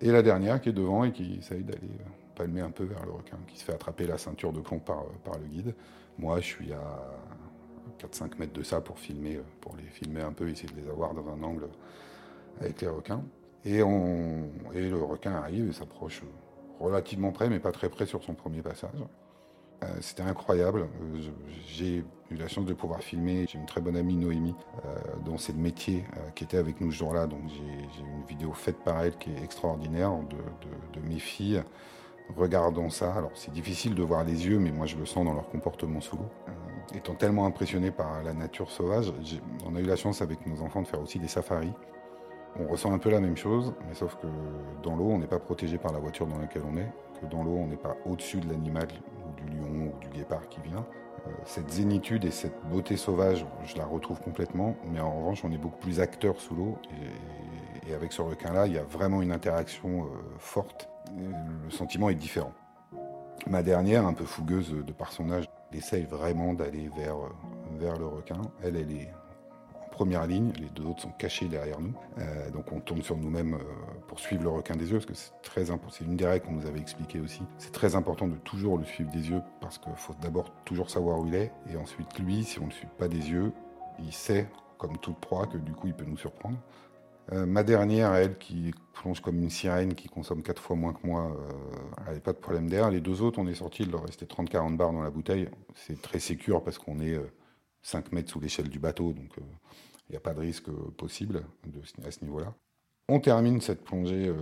et 0.00 0.10
la 0.10 0.22
dernière 0.22 0.60
qui 0.60 0.68
est 0.68 0.72
devant 0.72 1.04
et 1.04 1.12
qui 1.12 1.36
essaye 1.38 1.62
d'aller 1.62 1.80
euh, 1.82 2.34
palmer 2.34 2.60
un 2.60 2.70
peu 2.70 2.84
vers 2.84 3.04
le 3.06 3.12
requin, 3.12 3.38
qui 3.46 3.58
se 3.58 3.64
fait 3.64 3.72
attraper 3.72 4.06
la 4.06 4.18
ceinture 4.18 4.52
de 4.52 4.60
plomb 4.60 4.78
par, 4.78 5.00
euh, 5.00 5.12
par 5.24 5.38
le 5.38 5.46
guide. 5.46 5.74
Moi, 6.18 6.40
je 6.40 6.46
suis 6.46 6.72
à 6.72 7.00
4-5 7.98 8.38
mètres 8.38 8.52
de 8.52 8.62
ça 8.62 8.80
pour 8.80 8.98
filmer, 8.98 9.36
euh, 9.36 9.42
pour 9.60 9.76
les 9.76 9.84
filmer 9.84 10.20
un 10.20 10.32
peu, 10.32 10.48
essayer 10.48 10.68
de 10.68 10.80
les 10.80 10.88
avoir 10.88 11.14
dans 11.14 11.26
un 11.28 11.42
angle 11.42 11.68
avec 12.60 12.80
les 12.80 12.88
requins. 12.88 13.24
Et 13.64 13.78
le 13.78 15.02
requin 15.02 15.32
arrive 15.32 15.70
et 15.70 15.72
s'approche 15.72 16.22
relativement 16.78 17.32
près, 17.32 17.48
mais 17.48 17.60
pas 17.60 17.72
très 17.72 17.88
près 17.88 18.04
sur 18.04 18.22
son 18.22 18.34
premier 18.34 18.60
passage. 18.60 18.90
Euh, 19.82 19.86
c'était 20.00 20.22
incroyable. 20.22 20.86
Euh, 21.02 21.20
j'ai 21.66 22.04
eu 22.30 22.36
la 22.36 22.48
chance 22.48 22.64
de 22.64 22.74
pouvoir 22.74 23.00
filmer. 23.00 23.46
J'ai 23.48 23.58
une 23.58 23.66
très 23.66 23.80
bonne 23.80 23.96
amie, 23.96 24.16
Noémie, 24.16 24.54
euh, 24.84 24.98
dont 25.24 25.38
c'est 25.38 25.52
le 25.52 25.58
métier, 25.58 26.04
qui 26.34 26.44
était 26.44 26.56
avec 26.56 26.80
nous 26.80 26.90
ce 26.90 26.98
jour-là. 26.98 27.26
Donc 27.26 27.42
j'ai 27.48 28.02
une 28.02 28.24
vidéo 28.24 28.52
faite 28.52 28.78
par 28.84 29.02
elle 29.02 29.16
qui 29.16 29.30
est 29.30 29.42
extraordinaire 29.42 30.12
de, 30.30 31.00
mes 31.00 31.18
filles 31.18 31.62
regardant 32.36 32.88
ça. 32.88 33.12
Alors 33.14 33.32
c'est 33.34 33.52
difficile 33.52 33.94
de 33.94 34.02
voir 34.02 34.24
les 34.24 34.46
yeux, 34.46 34.58
mais 34.58 34.70
moi 34.70 34.86
je 34.86 34.96
le 34.96 35.04
sens 35.04 35.24
dans 35.24 35.34
leur 35.34 35.48
comportement 35.50 36.00
sous 36.00 36.16
l'eau. 36.16 36.30
étant 36.94 37.14
tellement 37.14 37.46
impressionné 37.46 37.90
par 37.90 38.22
la 38.22 38.32
nature 38.32 38.70
sauvage, 38.70 39.12
on 39.66 39.76
a 39.76 39.80
eu 39.80 39.84
la 39.84 39.96
chance 39.96 40.22
avec 40.22 40.46
nos 40.46 40.62
enfants 40.62 40.82
de 40.82 40.86
faire 40.86 41.02
aussi 41.02 41.18
des 41.18 41.28
safaris. 41.28 41.72
On 42.58 42.68
ressent 42.68 42.92
un 42.92 42.98
peu 42.98 43.10
la 43.10 43.20
même 43.20 43.36
chose, 43.36 43.74
mais 43.86 43.94
sauf 43.94 44.16
que 44.16 44.28
dans 44.82 44.94
l'eau, 44.94 45.08
on 45.10 45.18
n'est 45.18 45.26
pas 45.26 45.40
protégé 45.40 45.76
par 45.76 45.92
la 45.92 45.98
voiture 45.98 46.26
dans 46.26 46.38
laquelle 46.38 46.62
on 46.64 46.76
est, 46.76 46.88
que 47.20 47.26
dans 47.26 47.42
l'eau, 47.42 47.56
on 47.56 47.66
n'est 47.66 47.76
pas 47.76 47.96
au-dessus 48.06 48.38
de 48.38 48.48
l'animal 48.48 48.86
du 49.44 49.56
lion 49.56 49.92
ou 49.94 49.98
du 50.00 50.08
guépard 50.08 50.48
qui 50.48 50.60
vient. 50.60 50.86
Euh, 51.26 51.30
cette 51.44 51.70
zénitude 51.70 52.24
et 52.24 52.30
cette 52.30 52.56
beauté 52.70 52.96
sauvage, 52.96 53.46
je 53.64 53.76
la 53.76 53.86
retrouve 53.86 54.20
complètement, 54.20 54.76
mais 54.92 55.00
en 55.00 55.18
revanche, 55.18 55.44
on 55.44 55.52
est 55.52 55.58
beaucoup 55.58 55.78
plus 55.78 56.00
acteur 56.00 56.40
sous 56.40 56.54
l'eau. 56.54 56.78
Et, 57.86 57.92
avec 57.94 58.12
ce 58.12 58.22
requin-là, 58.22 58.66
il 58.66 58.72
y 58.72 58.78
a 58.78 58.82
vraiment 58.82 59.20
une 59.20 59.30
interaction 59.30 60.04
euh, 60.04 60.08
forte. 60.38 60.88
le 61.14 61.70
sentiment 61.70 62.08
est 62.08 62.14
différent. 62.14 62.52
Ma 63.46 63.62
dernière, 63.62 64.06
un 64.06 64.14
peu 64.14 64.24
fougueuse 64.24 64.70
de 64.70 64.92
par 64.92 65.12
son 65.12 65.30
âge, 65.30 65.44
essaye 65.70 66.04
vraiment 66.04 66.54
d'aller 66.54 66.88
vers, 66.96 67.16
euh, 67.16 67.28
vers 67.78 67.98
le 67.98 68.06
requin. 68.06 68.40
Elle, 68.62 68.76
elle 68.76 68.90
est 68.90 69.12
première 69.94 70.26
ligne, 70.26 70.52
les 70.58 70.68
deux 70.70 70.84
autres 70.86 71.02
sont 71.02 71.12
cachés 71.12 71.46
derrière 71.46 71.80
nous. 71.80 71.94
Euh, 72.18 72.50
donc 72.50 72.72
on 72.72 72.80
tourne 72.80 73.02
sur 73.02 73.16
nous-mêmes 73.16 73.54
euh, 73.54 73.58
pour 74.08 74.18
suivre 74.18 74.42
le 74.42 74.48
requin 74.48 74.74
des 74.74 74.90
yeux, 74.90 74.98
parce 74.98 75.06
que 75.06 75.14
c'est 75.14 75.40
très 75.42 75.70
important. 75.70 75.94
C'est 75.96 76.04
une 76.04 76.16
des 76.16 76.26
règles 76.26 76.46
qu'on 76.46 76.54
nous 76.54 76.66
avait 76.66 76.80
expliqué 76.80 77.20
aussi. 77.20 77.42
C'est 77.58 77.70
très 77.70 77.94
important 77.94 78.26
de 78.26 78.34
toujours 78.34 78.76
le 78.76 78.84
suivre 78.84 79.10
des 79.12 79.30
yeux, 79.30 79.40
parce 79.60 79.78
qu'il 79.78 79.94
faut 79.94 80.14
d'abord 80.20 80.50
toujours 80.64 80.90
savoir 80.90 81.20
où 81.20 81.26
il 81.28 81.36
est, 81.36 81.52
et 81.72 81.76
ensuite 81.76 82.18
lui, 82.18 82.42
si 82.42 82.58
on 82.58 82.64
ne 82.64 82.70
le 82.70 82.74
suit 82.74 82.88
pas 82.98 83.06
des 83.06 83.30
yeux, 83.30 83.52
il 84.00 84.12
sait, 84.12 84.48
comme 84.78 84.98
toute 84.98 85.18
proie, 85.18 85.46
que 85.46 85.58
du 85.58 85.70
coup 85.72 85.86
il 85.86 85.94
peut 85.94 86.04
nous 86.04 86.18
surprendre. 86.18 86.58
Euh, 87.32 87.46
ma 87.46 87.62
dernière, 87.62 88.12
elle, 88.14 88.36
qui 88.36 88.74
plonge 88.94 89.20
comme 89.20 89.38
une 89.38 89.48
sirène, 89.48 89.94
qui 89.94 90.08
consomme 90.08 90.42
quatre 90.42 90.60
fois 90.60 90.74
moins 90.74 90.92
que 90.92 91.06
moi, 91.06 91.36
elle 91.98 92.04
n'avait 92.06 92.20
pas 92.20 92.32
de 92.32 92.38
problème 92.38 92.68
d'air. 92.68 92.90
Les 92.90 93.00
deux 93.00 93.22
autres, 93.22 93.38
on 93.38 93.46
est 93.46 93.54
sortis, 93.54 93.84
il 93.84 93.92
leur 93.92 94.04
restait 94.04 94.26
30-40 94.26 94.76
bars 94.76 94.92
dans 94.92 95.02
la 95.02 95.10
bouteille. 95.10 95.48
C'est 95.76 96.02
très 96.02 96.18
sécure 96.18 96.64
parce 96.64 96.78
qu'on 96.78 96.98
est 97.00 97.16
5 97.84 98.10
mètres 98.12 98.30
sous 98.30 98.40
l'échelle 98.40 98.68
du 98.68 98.80
bateau, 98.80 99.12
donc 99.12 99.30
il 100.08 100.12
n'y 100.12 100.16
a 100.16 100.20
pas 100.20 100.34
de 100.34 100.40
risque 100.40 100.70
possible 100.96 101.44
à 102.04 102.10
ce 102.10 102.24
niveau-là. 102.24 102.52
On 103.08 103.20
termine 103.20 103.60
cette 103.60 103.84
plongée. 103.84 104.28
Euh, 104.28 104.36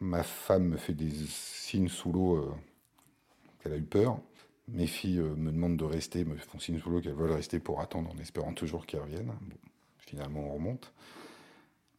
ma 0.00 0.22
femme 0.22 0.64
me 0.64 0.76
fait 0.76 0.94
des 0.94 1.10
signes 1.28 1.88
sous 1.88 2.12
l'eau 2.12 2.36
euh, 2.36 2.54
qu'elle 3.60 3.72
a 3.72 3.76
eu 3.76 3.82
peur. 3.82 4.18
Mes 4.68 4.86
filles 4.86 5.18
euh, 5.18 5.34
me 5.34 5.50
demandent 5.50 5.76
de 5.76 5.84
rester, 5.84 6.24
me 6.24 6.36
font 6.36 6.60
signe 6.60 6.78
sous 6.78 6.90
l'eau 6.90 7.00
qu'elles 7.00 7.14
veulent 7.14 7.32
rester 7.32 7.58
pour 7.58 7.80
attendre 7.80 8.10
en 8.14 8.18
espérant 8.18 8.52
toujours 8.54 8.86
qu'ils 8.86 9.00
reviennent. 9.00 9.32
finalement, 9.98 10.40
on 10.40 10.54
remonte. 10.54 10.92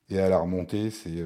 Et 0.10 0.20
à 0.20 0.30
la 0.30 0.38
remontée, 0.38 0.92
c'est 0.92 1.24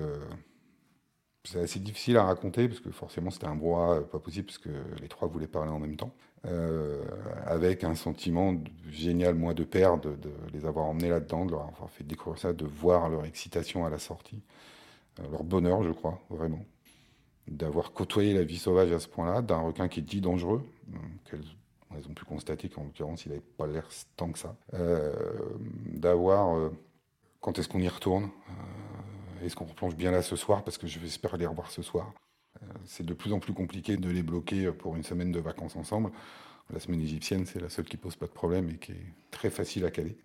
c'est 1.44 1.60
assez 1.60 1.80
difficile 1.80 2.18
à 2.18 2.24
raconter 2.24 2.68
parce 2.68 2.80
que 2.80 2.92
forcément 2.92 3.32
c'était 3.32 3.48
un 3.48 3.56
brouhaha 3.56 4.02
pas 4.02 4.20
possible 4.20 4.46
parce 4.48 4.58
que 4.58 4.70
les 5.02 5.08
trois 5.08 5.28
voulaient 5.28 5.48
parler 5.48 5.72
en 5.72 5.80
même 5.80 5.96
temps. 5.96 6.14
Euh, 6.46 7.04
avec 7.46 7.84
un 7.84 7.96
sentiment 7.96 8.56
génial, 8.90 9.36
moi, 9.36 9.54
de 9.54 9.64
père, 9.64 9.98
de, 9.98 10.16
les 10.54 10.66
avoir 10.66 10.86
emmenés 10.86 11.10
là-dedans, 11.10 11.46
de 11.46 11.52
leur 11.52 11.68
avoir 11.68 11.90
fait 11.90 12.06
découvrir 12.06 12.40
ça, 12.40 12.54
de 12.54 12.66
voir 12.66 13.10
leur 13.10 13.26
excitation 13.26 13.86
à 13.86 13.90
la 13.90 14.00
sortie, 14.00 14.42
euh, 15.20 15.30
leur 15.32 15.44
bonheur, 15.44 15.84
je 15.84 15.92
crois, 15.92 16.22
vraiment. 16.30 16.64
D'avoir 17.48 17.92
côtoyé 17.92 18.34
la 18.34 18.44
vie 18.44 18.58
sauvage 18.58 18.92
à 18.92 19.00
ce 19.00 19.08
point-là, 19.08 19.42
d'un 19.42 19.60
requin 19.60 19.88
qui 19.90 20.00
est 20.00 20.04
dit 20.04 20.22
dangereux, 20.22 20.64
euh, 20.94 20.98
qu'elles 21.30 22.08
ont 22.10 22.14
pu 22.14 22.24
constater 22.24 22.70
qu'en 22.70 22.84
l'occurrence, 22.84 23.26
il 23.26 23.30
n'avait 23.30 23.42
pas 23.42 23.68
l'air 23.68 23.88
tant 24.16 24.32
que 24.32 24.40
ça. 24.40 24.56
D'avoir. 25.88 26.72
quand 27.42 27.58
est-ce 27.58 27.68
qu'on 27.68 27.82
y 27.82 27.90
retourne? 27.90 28.30
Est-ce 29.44 29.56
qu'on 29.56 29.66
replonge 29.66 29.96
bien 29.96 30.12
là 30.12 30.22
ce 30.22 30.36
soir? 30.36 30.64
Parce 30.64 30.78
que 30.78 30.88
je 30.88 31.00
vais 31.00 31.08
espérer 31.08 31.38
les 31.38 31.48
revoir 31.48 31.72
ce 31.72 31.82
soir. 31.82 32.14
Euh, 32.64 32.66
c'est 32.86 33.06
de 33.06 33.14
plus 33.14 33.34
en 33.34 33.40
plus 33.40 33.54
compliqué 33.54 33.98
de 33.98 34.10
les 34.10 34.24
bloquer 34.24 34.72
pour 34.72 34.96
une 34.96 35.04
semaine 35.04 35.32
de 35.32 35.40
vacances 35.40 35.76
ensemble. 35.76 36.12
La 36.72 36.80
semaine 36.80 37.02
égyptienne, 37.02 37.46
c'est 37.46 37.60
la 37.60 37.70
seule 37.70 37.86
qui 37.86 37.98
pose 37.98 38.16
pas 38.16 38.28
de 38.28 38.32
problème 38.32 38.70
et 38.70 38.78
qui 38.78 38.92
est 38.92 39.14
très 39.32 39.50
facile 39.50 39.86
à 39.86 39.92
caler. 39.92 40.18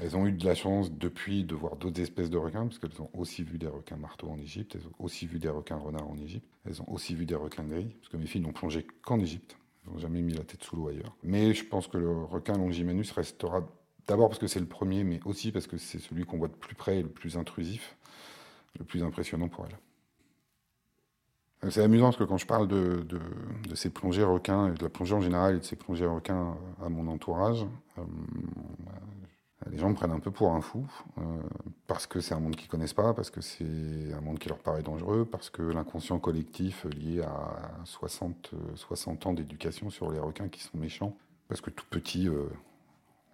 Elles 0.00 0.16
ont 0.16 0.26
eu 0.26 0.32
de 0.32 0.44
la 0.46 0.54
chance 0.54 0.90
depuis 0.90 1.44
de 1.44 1.54
voir 1.54 1.76
d'autres 1.76 2.00
espèces 2.00 2.30
de 2.30 2.38
requins, 2.38 2.66
parce 2.66 2.78
qu'elles 2.78 3.02
ont 3.02 3.10
aussi 3.12 3.42
vu 3.42 3.58
des 3.58 3.66
requins 3.66 3.96
marteaux 3.96 4.30
en 4.30 4.38
Égypte, 4.38 4.74
elles 4.74 4.86
ont 4.86 5.04
aussi 5.04 5.26
vu 5.26 5.38
des 5.38 5.50
requins 5.50 5.76
renards 5.76 6.08
en 6.08 6.16
Égypte, 6.16 6.46
elles 6.64 6.80
ont 6.80 6.90
aussi 6.90 7.14
vu 7.14 7.26
des 7.26 7.34
requins 7.34 7.64
gris, 7.64 7.94
parce 8.00 8.08
que 8.08 8.16
mes 8.16 8.24
filles 8.24 8.40
n'ont 8.40 8.54
plongé 8.54 8.86
qu'en 9.02 9.20
Égypte, 9.20 9.58
elles 9.84 9.92
n'ont 9.92 9.98
jamais 9.98 10.22
mis 10.22 10.32
la 10.32 10.44
tête 10.44 10.64
sous 10.64 10.76
l'eau 10.76 10.88
ailleurs. 10.88 11.14
Mais 11.22 11.52
je 11.52 11.64
pense 11.64 11.88
que 11.88 11.98
le 11.98 12.24
requin 12.24 12.56
longimanus 12.56 13.10
restera 13.12 13.68
d'abord 14.06 14.28
parce 14.28 14.38
que 14.38 14.46
c'est 14.46 14.60
le 14.60 14.66
premier, 14.66 15.04
mais 15.04 15.20
aussi 15.26 15.52
parce 15.52 15.66
que 15.66 15.76
c'est 15.76 15.98
celui 15.98 16.24
qu'on 16.24 16.38
voit 16.38 16.48
de 16.48 16.54
plus 16.54 16.74
près 16.74 17.00
et 17.00 17.02
le 17.02 17.10
plus 17.10 17.36
intrusif, 17.36 17.96
le 18.78 18.86
plus 18.86 19.02
impressionnant 19.02 19.48
pour 19.48 19.66
elles. 19.66 19.78
C'est 21.70 21.82
amusant 21.82 22.06
parce 22.06 22.16
que 22.16 22.24
quand 22.24 22.38
je 22.38 22.46
parle 22.46 22.66
de, 22.66 23.06
ces 23.74 23.90
plongées 23.90 24.24
requins 24.24 24.72
et 24.72 24.74
de 24.74 24.82
la 24.82 24.88
plongée 24.88 25.14
en 25.14 25.20
général 25.20 25.56
et 25.56 25.58
de 25.60 25.64
ces 25.64 25.76
plongées 25.76 26.06
requins 26.06 26.56
à 26.84 26.88
mon 26.88 27.06
entourage, 27.06 27.64
euh, 27.98 28.02
les 29.70 29.78
gens 29.78 29.90
me 29.90 29.94
prennent 29.94 30.10
un 30.10 30.18
peu 30.18 30.32
pour 30.32 30.50
un 30.50 30.60
fou, 30.60 30.84
euh, 31.18 31.22
parce 31.86 32.08
que 32.08 32.20
c'est 32.20 32.34
un 32.34 32.40
monde 32.40 32.56
qu'ils 32.56 32.68
connaissent 32.68 32.94
pas, 32.94 33.14
parce 33.14 33.30
que 33.30 33.40
c'est 33.40 34.12
un 34.12 34.20
monde 34.20 34.40
qui 34.40 34.48
leur 34.48 34.58
paraît 34.58 34.82
dangereux, 34.82 35.24
parce 35.24 35.50
que 35.50 35.62
l'inconscient 35.62 36.18
collectif 36.18 36.84
lié 36.86 37.22
à 37.22 37.70
60, 37.84 38.50
60 38.74 39.26
ans 39.26 39.32
d'éducation 39.32 39.88
sur 39.88 40.10
les 40.10 40.18
requins 40.18 40.48
qui 40.48 40.62
sont 40.62 40.76
méchants, 40.76 41.16
parce 41.46 41.60
que 41.60 41.70
tout 41.70 41.86
petit, 41.88 42.28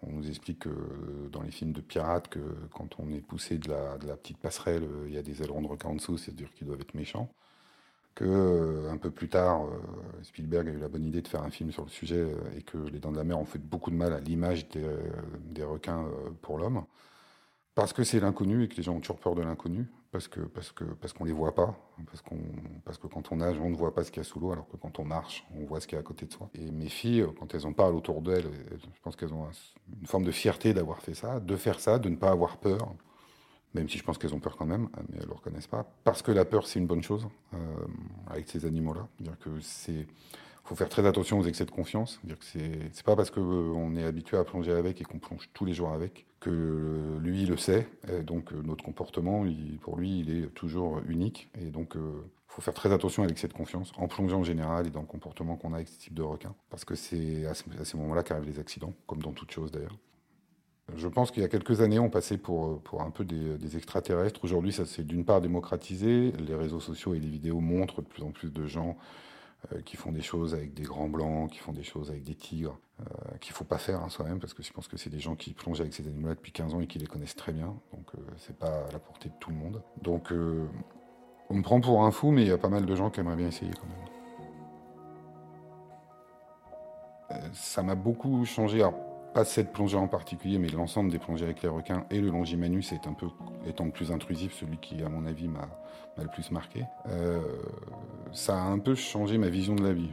on 0.03 0.13
nous 0.13 0.29
explique 0.29 0.59
que 0.59 1.29
dans 1.33 1.41
les 1.41 1.51
films 1.51 1.73
de 1.73 1.81
pirates, 1.81 2.29
que 2.29 2.41
quand 2.75 3.01
on 3.01 3.11
est 3.11 3.23
poussé 3.23 3.57
de 3.57 3.71
la, 3.71 3.97
de 3.97 4.07
la 4.07 4.17
petite 4.19 4.37
passerelle, 4.37 4.87
il 5.07 5.15
y 5.15 5.19
a 5.19 5.23
des 5.23 5.43
ailerons 5.43 5.63
de 5.63 5.69
requins 5.69 5.89
en 5.89 5.95
dessous, 5.95 6.19
c'est-à-dire 6.19 6.53
qu'ils 6.53 6.67
doivent 6.67 6.83
être 6.83 6.95
méchants 6.95 7.31
que 8.19 8.25
euh, 8.25 8.91
un 8.91 8.97
peu 8.97 9.13
plus 9.13 9.29
tard, 9.29 9.67
euh, 9.67 10.23
Spielberg 10.23 10.69
a 10.69 10.73
eu 10.73 10.79
la 10.79 10.89
bonne 10.89 11.05
idée 11.05 11.23
de 11.23 11.29
faire 11.29 11.45
un 11.45 11.51
film 11.51 11.71
sur 11.71 11.85
le 11.85 11.89
sujet 11.89 12.17
euh, 12.17 12.35
et 12.59 12.63
que 12.63 12.77
Les 12.77 12.99
Dents 12.99 13.13
de 13.13 13.17
la 13.17 13.23
Mer 13.23 13.39
ont 13.39 13.45
fait 13.45 13.61
beaucoup 13.61 13.93
de 13.93 13.97
mal 13.97 14.13
à 14.13 14.19
l'image 14.19 14.67
des, 14.71 15.63
requins 15.63 16.05
pour 16.43 16.59
l'homme, 16.59 16.85
parce 17.77 17.93
que 17.93 18.03
c'est 18.03 18.19
l'inconnu 18.19 18.65
et 18.65 18.69
que 18.69 18.75
les 18.75 18.83
gens 18.83 18.97
ont 18.97 19.01
toujours 19.01 19.21
peur 19.21 19.37
de 19.37 19.43
l'inconnu, 19.43 19.87
parce 20.11 20.27
que 20.27 20.41
parce 20.41 20.73
que 20.73 20.83
parce 20.83 21.13
qu'on 21.13 21.25
les 21.25 21.33
voit 21.33 21.55
pas, 21.55 21.79
parce 22.07 22.23
qu'on 22.23 22.39
parce 22.85 22.99
que 22.99 23.07
quand 23.07 23.31
on 23.31 23.37
nage, 23.37 23.57
on 23.61 23.71
ne 23.71 23.77
voit 23.77 23.95
pas 23.95 24.03
ce 24.03 24.11
qu'il 24.11 24.21
y 24.21 24.27
a 24.27 24.29
sous 24.29 24.41
l'eau, 24.41 24.51
alors 24.51 24.67
que 24.67 24.77
quand 24.77 24.99
on 24.99 25.05
marche, 25.05 25.47
on 25.57 25.65
voit 25.65 25.81
ce 25.81 25.87
qu'il 25.87 25.95
y 25.95 25.99
a 25.99 26.01
à 26.01 26.05
côté 26.05 26.27
de 26.27 26.33
soi. 26.33 26.51
Et 26.55 26.73
mes 26.73 26.89
filles, 26.89 27.25
quand 27.39 27.55
elles 27.55 27.67
en 27.67 27.73
parlent 27.73 27.95
autour 27.95 28.21
d'elles, 28.21 28.51
je 28.73 29.01
pense 29.03 29.15
qu'elles 29.15 29.35
ont 29.35 29.49
une 30.01 30.07
forme 30.09 30.25
de 30.25 30.33
fierté 30.33 30.75
d'avoir 30.75 31.03
fait 31.03 31.15
ça, 31.15 31.39
de 31.39 31.57
faire 31.57 31.79
ça, 31.79 32.01
de 32.01 32.09
ne 32.09 32.17
pas 32.17 32.31
avoir 32.31 32.57
peur 32.57 32.95
même 33.79 33.89
si 33.89 33.99
je 33.99 34.05
pense 34.05 34.19
qu'elles 34.19 34.35
ont 34.35 34.41
peur 34.41 34.57
quand 34.57 34.67
même, 34.67 34.89
mais 35.09 35.17
elles 35.17 35.23
ne 35.23 35.29
le 35.29 35.35
reconnaissent 35.35 35.67
pas. 35.67 35.87
Parce 36.05 36.23
que 36.23 36.33
la 36.33 36.45
peur, 36.45 36.67
c'est 36.67 36.79
une 36.79 36.87
bonne 36.87 37.03
chose 37.03 37.29
euh, 37.55 37.57
avec 38.29 38.49
ces 38.49 38.67
animaux-là. 38.67 39.07
Dire 39.21 39.39
que 39.39 39.51
c'est 39.61 40.07
faut 40.69 40.75
faire 40.75 40.91
très 40.91 41.07
attention 41.07 41.39
aux 41.39 41.45
excès 41.45 41.65
de 41.65 41.71
confiance. 41.71 42.21
Dire 42.25 42.39
que 42.39 42.45
c'est 42.45 43.03
pas 43.03 43.17
parce 43.17 43.31
qu'on 43.31 43.97
est 43.97 44.05
habitué 44.05 44.37
à 44.37 44.45
plonger 44.45 44.73
avec 44.73 45.01
et 45.01 45.05
qu'on 45.05 45.19
plonge 45.19 45.49
tous 45.55 45.65
les 45.65 45.73
jours 45.73 45.93
avec 45.93 46.27
que 46.41 47.19
lui 47.21 47.47
le 47.47 47.57
sait. 47.57 47.89
Donc 48.23 48.53
euh, 48.53 48.61
notre 48.63 48.85
comportement, 48.85 49.45
pour 49.81 49.97
lui, 49.97 50.21
il 50.21 50.31
est 50.31 50.47
toujours 50.49 51.01
unique. 51.09 51.49
Et 51.59 51.71
donc 51.71 51.93
il 51.95 52.01
euh, 52.01 52.23
faut 52.49 52.61
faire 52.61 52.75
très 52.75 52.93
attention 52.93 53.23
à 53.23 53.27
l'excès 53.27 53.49
de 53.49 53.55
confiance 53.55 53.93
en 53.97 54.09
plongeant 54.09 54.41
en 54.41 54.45
général 54.45 54.87
et 54.87 54.91
dans 54.91 55.01
le 55.01 55.07
comportement 55.07 55.57
qu'on 55.57 55.73
a 55.73 55.77
avec 55.77 55.89
ce 55.89 55.99
type 55.99 56.15
de 56.15 56.23
requin. 56.23 56.55
Parce 56.69 56.85
que 56.85 56.95
c'est 56.95 57.47
à, 57.47 57.55
ces 57.55 57.97
moments-là 57.97 58.23
qu'arrivent 58.23 58.49
les 58.49 58.59
accidents, 58.59 58.93
comme 59.07 59.23
dans 59.23 59.33
toute 59.33 59.51
chose 59.51 59.73
d'ailleurs. 59.73 59.97
Je 60.97 61.07
pense 61.07 61.31
qu'il 61.31 61.43
y 61.43 61.47
a 61.47 61.49
quelques 61.49 61.81
années, 61.83 61.99
on 61.99 62.09
passait 62.09 62.39
pour, 62.39 62.81
pour 62.81 63.03
un 63.03 63.11
peu 63.11 63.25
des, 63.25 63.77
extraterrestres. 63.77 64.41
Aujourd'hui, 64.43 64.73
ça 64.73 64.87
s'est 64.87 65.05
d'une 65.05 65.25
part 65.25 65.41
démocratisé. 65.41 66.33
Les 66.33 66.55
réseaux 66.55 66.81
sociaux 66.81 67.15
et 67.15 67.21
les 67.21 67.29
vidéos 67.29 67.61
montrent 67.61 68.01
de 68.01 68.07
plus 68.07 68.23
en 68.23 68.31
plus 68.31 68.51
de 68.51 68.67
gens 68.67 68.97
euh, 69.73 69.81
qui 69.83 69.97
font 69.97 70.13
des 70.13 70.23
choses 70.23 70.55
avec 70.55 70.73
des 70.73 70.85
grands 70.85 71.09
blancs, 71.09 71.51
qui 71.51 71.59
font 71.59 71.73
des 71.73 71.83
choses 71.83 72.11
avec 72.11 72.23
des 72.23 72.35
tigres, 72.35 72.79
euh, 73.01 73.05
qu'il 73.39 73.53
ne 73.53 73.57
faut 73.57 73.65
pas 73.65 73.77
faire 73.77 74.03
hein, 74.03 74.09
soi-même, 74.09 74.41
parce 74.41 74.55
que 74.55 74.63
je 74.63 74.73
pense 74.73 74.89
que 74.89 74.97
c'est 74.97 75.11
des 75.11 75.21
gens 75.21 75.37
qui 75.37 75.53
plongent 75.53 75.81
avec 75.81 75.93
ces 75.93 76.07
animaux-là 76.07 76.35
depuis 76.35 76.53
15 76.53 76.75
ans 76.75 76.81
et 76.81 76.87
qui 76.87 76.99
les 76.99 77.07
connaissent 77.07 77.37
très 77.37 77.53
bien. 77.53 77.75
Donc, 77.93 78.07
euh, 78.15 78.21
c'est 78.39 78.57
pas 78.57 78.87
à 78.89 78.93
la 78.93 78.99
portée 78.99 79.29
de 79.29 79.35
tout 79.41 79.51
le 79.51 79.57
monde. 79.57 79.83
Donc, 80.01 80.33
on 81.51 81.55
me 81.55 81.63
prend 81.63 81.81
pour 81.83 82.03
un 82.05 82.11
fou, 82.11 82.31
mais 82.31 82.43
il 82.43 82.49
y 82.49 82.53
a 82.53 82.59
pas 82.59 82.71
mal 82.71 82.87
de 82.87 82.95
gens 82.95 83.11
qui 83.11 83.21
aimeraient 83.21 83.37
bien 83.37 83.49
essayer 83.49 83.73
quand 83.73 83.87
même. 83.87 84.09
ça 87.53 87.83
m'a 87.83 87.95
beaucoup 87.95 88.45
changé 88.47 88.83
pas 89.35 89.45
cette 89.45 89.73
plongée 89.73 89.97
en 89.97 90.09
particulier, 90.09 90.59
mais 90.59 90.69
l'ensemble 90.69 91.11
des 91.11 91.19
plongées 91.19 91.45
avec 91.45 91.63
les 91.63 91.69
requins 91.69 92.05
et 92.11 92.21
le 92.21 92.31
Longimanus 92.31 92.93
est 92.93 93.07
un 93.07 93.13
peu, 93.13 93.27
étant 93.67 93.85
le 93.85 93.91
plus 93.91 94.11
intrusif, 94.11 94.55
celui 94.55 94.79
qui, 94.79 95.03
à 95.03 95.09
mon 95.09 95.27
avis, 95.27 95.49
m'a 95.49 95.69
le 96.17 96.29
plus 96.29 96.51
marqué. 96.51 96.85
Euh, 97.09 97.41
ça 98.33 98.61
a 98.61 98.67
un 98.67 98.79
peu 98.79 98.95
changé 98.95 99.39
ma 99.39 99.49
vision 99.49 99.75
de 99.75 99.85
la 99.85 99.93
vie. 99.93 100.11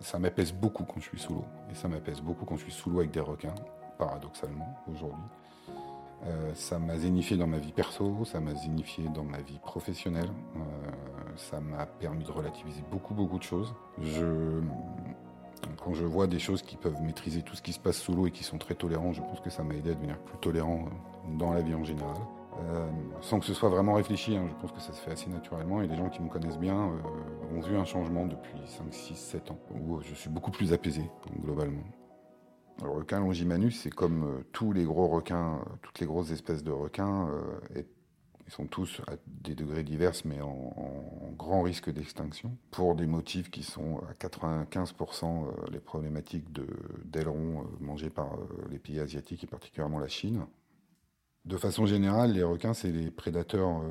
Ça 0.00 0.18
m'apaise 0.18 0.52
beaucoup 0.52 0.84
quand 0.84 1.00
je 1.00 1.08
suis 1.08 1.18
sous 1.18 1.34
l'eau. 1.34 1.44
Et 1.70 1.74
ça 1.74 1.88
m'apaise 1.88 2.20
beaucoup 2.20 2.44
quand 2.44 2.56
je 2.56 2.62
suis 2.62 2.72
sous 2.72 2.88
l'eau 2.88 3.00
avec 3.00 3.10
des 3.10 3.20
requins, 3.20 3.54
paradoxalement, 3.98 4.76
aujourd'hui. 4.92 5.24
Euh, 6.24 6.52
ça 6.54 6.78
m'a 6.78 6.96
zénifié 6.96 7.36
dans 7.36 7.46
ma 7.46 7.58
vie 7.58 7.72
perso, 7.72 8.24
ça 8.24 8.40
m'a 8.40 8.54
zénifié 8.54 9.08
dans 9.08 9.24
ma 9.24 9.38
vie 9.38 9.58
professionnelle. 9.58 10.30
Euh, 10.56 10.60
ça 11.36 11.60
m'a 11.60 11.84
permis 11.84 12.24
de 12.24 12.30
relativiser 12.30 12.82
beaucoup, 12.90 13.14
beaucoup 13.14 13.38
de 13.38 13.42
choses. 13.42 13.74
Je 14.00 14.60
quand 15.82 15.94
je 15.94 16.04
vois 16.04 16.26
des 16.26 16.38
choses 16.38 16.62
qui 16.62 16.76
peuvent 16.76 17.00
maîtriser 17.02 17.42
tout 17.42 17.54
ce 17.54 17.62
qui 17.62 17.72
se 17.72 17.78
passe 17.78 17.98
sous 17.98 18.14
l'eau 18.14 18.26
et 18.26 18.30
qui 18.30 18.44
sont 18.44 18.58
très 18.58 18.74
tolérants, 18.74 19.12
je 19.12 19.20
pense 19.20 19.40
que 19.40 19.50
ça 19.50 19.62
m'a 19.62 19.74
aidé 19.74 19.90
à 19.90 19.94
devenir 19.94 20.18
plus 20.18 20.38
tolérant 20.38 20.86
euh, 20.86 21.38
dans 21.38 21.52
la 21.52 21.62
vie 21.62 21.74
en 21.74 21.84
général. 21.84 22.16
Euh, 22.58 22.88
sans 23.20 23.38
que 23.38 23.44
ce 23.44 23.52
soit 23.52 23.68
vraiment 23.68 23.94
réfléchi, 23.94 24.36
hein, 24.36 24.46
je 24.48 24.54
pense 24.54 24.72
que 24.72 24.80
ça 24.80 24.92
se 24.92 25.00
fait 25.00 25.10
assez 25.10 25.28
naturellement 25.28 25.82
et 25.82 25.86
les 25.86 25.96
gens 25.96 26.08
qui 26.08 26.22
me 26.22 26.28
connaissent 26.28 26.58
bien 26.58 26.88
euh, 26.88 27.56
ont 27.56 27.60
vu 27.60 27.76
un 27.76 27.84
changement 27.84 28.26
depuis 28.26 28.58
5, 28.64 28.86
6, 28.90 29.14
7 29.14 29.50
ans 29.50 29.58
où 29.74 30.00
je 30.00 30.14
suis 30.14 30.30
beaucoup 30.30 30.50
plus 30.50 30.72
apaisé 30.72 31.02
globalement. 31.42 31.84
Le 32.82 32.90
requin 32.90 33.20
longimanus, 33.20 33.80
c'est 33.80 33.90
comme 33.90 34.42
tous 34.52 34.72
les 34.72 34.84
gros 34.84 35.08
requins, 35.08 35.60
toutes 35.82 35.98
les 36.00 36.06
grosses 36.06 36.30
espèces 36.30 36.62
de 36.62 36.72
requins, 36.72 37.30
ils 38.46 38.52
sont 38.52 38.66
tous 38.66 39.00
à 39.08 39.16
des 39.26 39.54
degrés 39.54 39.82
divers, 39.82 40.12
mais 40.24 40.40
en, 40.40 40.72
grand 41.36 41.62
risque 41.62 41.90
d'extinction, 41.90 42.56
pour 42.70 42.94
des 42.94 43.06
motifs 43.06 43.50
qui 43.50 43.62
sont 43.62 44.00
à 44.08 44.12
95% 44.14 45.24
euh, 45.24 45.50
les 45.70 45.80
problématiques 45.80 46.46
d'ailerons 47.04 47.62
euh, 47.62 47.64
mangés 47.80 48.08
par 48.08 48.34
euh, 48.34 48.46
les 48.70 48.78
pays 48.78 49.00
asiatiques 49.00 49.44
et 49.44 49.46
particulièrement 49.46 49.98
la 49.98 50.08
Chine. 50.08 50.46
De 51.44 51.56
façon 51.56 51.86
générale, 51.86 52.32
les 52.32 52.42
requins, 52.42 52.72
c'est 52.72 52.90
les 52.90 53.10
prédateurs 53.10 53.82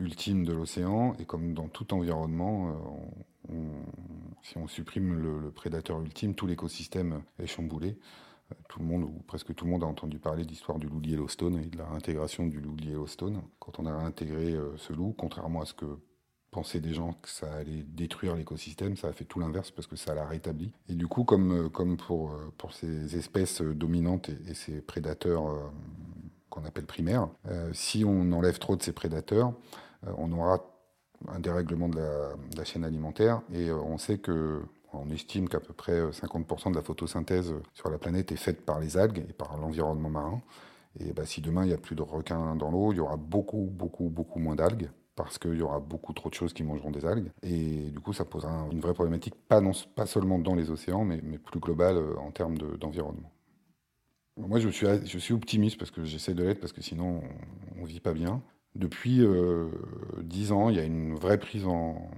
ultimes 0.00 0.44
de 0.44 0.52
l'océan, 0.52 1.14
et 1.20 1.24
comme 1.24 1.54
dans 1.54 1.68
tout 1.68 1.94
environnement, 1.94 2.74
si 4.42 4.58
on 4.58 4.66
supprime 4.66 5.14
le 5.14 5.52
prédateur 5.52 6.00
ultime, 6.00 6.34
tout 6.34 6.48
l'écosystème 6.48 7.22
est 7.38 7.46
chamboulé 7.46 7.96
tout 8.68 8.80
le 8.80 8.84
monde, 8.84 9.04
ou 9.04 9.22
presque 9.26 9.54
tout 9.54 9.64
le 9.64 9.70
monde, 9.70 9.82
a 9.82 9.86
entendu 9.86 10.18
parler 10.18 10.44
de 10.44 10.48
l'histoire 10.48 10.78
du 10.78 10.88
loup 10.88 11.00
Yellowstone 11.02 11.58
et 11.58 11.66
de 11.66 11.76
la 11.76 11.86
réintégration 11.86 12.46
du 12.46 12.60
loup 12.60 12.76
Yellowstone. 12.82 13.42
Quand 13.58 13.78
on 13.78 13.86
a 13.86 13.96
réintégré 13.96 14.52
euh, 14.52 14.76
ce 14.76 14.92
loup, 14.92 15.14
contrairement 15.16 15.62
à 15.62 15.66
ce 15.66 15.74
que 15.74 15.86
pensaient 16.50 16.80
des 16.80 16.94
gens 16.94 17.12
que 17.14 17.28
ça 17.28 17.52
allait 17.52 17.84
détruire 17.84 18.34
l'écosystème, 18.34 18.96
ça 18.96 19.08
a 19.08 19.12
fait 19.12 19.24
tout 19.24 19.38
l'inverse 19.38 19.70
parce 19.70 19.86
que 19.86 19.96
ça 19.96 20.14
l'a 20.14 20.26
rétabli. 20.26 20.72
Et 20.88 20.94
du 20.94 21.06
coup, 21.06 21.24
comme, 21.24 21.66
euh, 21.66 21.68
comme 21.68 21.96
pour, 21.96 22.32
euh, 22.32 22.52
pour 22.58 22.72
ces 22.72 23.16
espèces 23.16 23.60
dominantes 23.60 24.30
et, 24.48 24.54
ces 24.54 24.80
prédateurs 24.80 25.70
qu'on 26.48 26.64
appelle 26.64 26.86
primaires, 26.86 27.28
si 27.72 28.04
on 28.04 28.32
enlève 28.32 28.58
trop 28.58 28.74
de 28.74 28.82
ces 28.82 28.92
prédateurs, 28.92 29.52
on 30.18 30.32
aura 30.32 30.64
un 31.28 31.38
dérèglement 31.38 31.88
de 31.88 31.96
la, 31.96 32.34
de 32.50 32.56
la 32.56 32.64
chaîne 32.64 32.84
alimentaire 32.84 33.42
et 33.52 33.70
on 33.70 33.98
sait 33.98 34.18
que 34.18 34.62
on 34.92 35.10
estime 35.10 35.48
qu'à 35.48 35.60
peu 35.60 35.72
près 35.72 36.10
50% 36.10 36.68
euh, 36.68 36.70
de 36.70 36.76
la 36.76 36.82
photosynthèse 36.82 37.52
euh, 37.52 37.62
sur 37.74 37.90
la 37.90 37.98
planète 37.98 38.32
est 38.32 38.36
faite 38.36 38.64
par 38.64 38.80
les 38.80 38.96
algues 38.96 39.24
et 39.28 39.32
par 39.32 39.56
l'environnement 39.56 40.10
marin. 40.10 40.42
Et 40.98 41.12
bah, 41.12 41.24
si 41.24 41.40
demain 41.40 41.64
il 41.64 41.68
n'y 41.68 41.74
a 41.74 41.78
plus 41.78 41.96
de 41.96 42.02
requins 42.02 42.56
dans 42.56 42.70
l'eau, 42.70 42.92
il 42.92 42.96
y 42.96 43.00
aura 43.00 43.16
beaucoup, 43.16 43.68
beaucoup, 43.70 44.08
beaucoup 44.08 44.38
moins 44.38 44.56
d'algues 44.56 44.90
parce 45.14 45.38
qu'il 45.38 45.54
y 45.54 45.62
aura 45.62 45.80
beaucoup 45.80 46.12
trop 46.12 46.30
de 46.30 46.34
choses 46.34 46.52
qui 46.52 46.62
mangeront 46.62 46.90
des 46.90 47.04
algues. 47.04 47.30
Et 47.42 47.90
du 47.90 48.00
coup, 48.00 48.12
ça 48.12 48.24
posera 48.24 48.66
une 48.72 48.80
vraie 48.80 48.94
problématique, 48.94 49.34
pas, 49.34 49.60
seulement 50.06 50.38
dans 50.38 50.54
les 50.54 50.70
océans, 50.70 51.04
mais, 51.04 51.18
plus 51.38 51.60
globale 51.60 51.96
euh, 51.96 52.16
en 52.18 52.30
termes 52.30 52.56
d'environnement. 52.56 53.30
Moi, 54.38 54.58
je 54.58 54.70
suis, 54.70 54.86
je 55.04 55.18
suis 55.18 55.34
optimiste 55.34 55.78
parce 55.78 55.90
que 55.90 56.04
j'essaie 56.04 56.32
de 56.32 56.42
l'être, 56.42 56.60
parce 56.60 56.72
que 56.72 56.80
sinon, 56.80 57.20
on 57.76 57.82
ne 57.82 57.86
vit 57.86 58.00
pas 58.00 58.14
bien. 58.14 58.40
Depuis 58.76 59.20
dix 60.22 60.52
ans, 60.52 60.70
il 60.70 60.76
y 60.76 60.78
a 60.78 60.84
une 60.84 61.16
vraie 61.16 61.38
prise 61.38 61.66
en, 61.66 62.08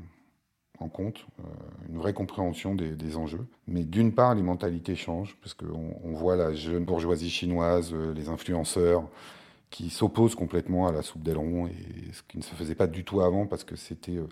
compte, 0.89 1.27
euh, 1.41 1.43
une 1.89 1.99
vraie 1.99 2.13
compréhension 2.13 2.75
des, 2.75 3.17
enjeux. 3.17 3.47
Mais 3.67 3.85
d'une 3.85 4.15
part, 4.15 4.35
les 4.35 4.43
mentalités 4.43 4.97
changent, 4.97 5.37
parce 5.41 5.55
qu'on 5.55 5.97
on 6.05 6.13
voit 6.13 6.37
la 6.37 6.55
jeune 6.55 6.85
bourgeoisie 6.85 7.31
chinoise, 7.31 7.93
euh, 7.93 8.13
les 8.15 8.29
influenceurs, 8.29 9.09
qui 9.71 9.91
s'opposent 9.91 10.35
complètement 10.35 10.87
à 10.87 10.93
la 10.93 11.03
soupe 11.03 11.23
d'aileron, 11.23 11.67
et 11.67 12.13
ce 12.13 12.23
qui 12.23 12.39
ne 12.39 12.43
se 12.43 12.55
faisait 12.55 12.75
pas 12.75 12.87
du 12.87 13.05
tout 13.05 13.21
avant, 13.21 13.47
parce 13.47 13.65
que 13.65 13.77
c'était 13.77 14.17
euh, 14.17 14.27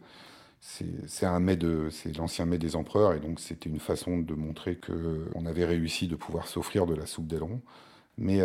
c'est 0.61 1.25
un 1.25 1.41
mets 1.41 1.57
de, 1.57 1.89
c'est 1.91 2.15
l'ancien 2.17 2.45
mets 2.45 2.59
des 2.59 2.77
empereurs, 2.77 3.15
et 3.15 3.21
donc 3.21 3.41
c'était 3.41 3.71
une 3.71 3.81
façon 3.81 4.19
de 4.19 4.35
montrer 4.35 4.77
que 4.77 5.27
on 5.35 5.47
avait 5.47 5.65
réussi 5.65 6.07
de 6.07 6.17
pouvoir 6.17 6.47
s'offrir 6.47 6.85
de 6.85 6.95
la 6.95 7.07
soupe 7.07 7.27
d'aileron. 7.27 7.63
Mais, 8.19 8.41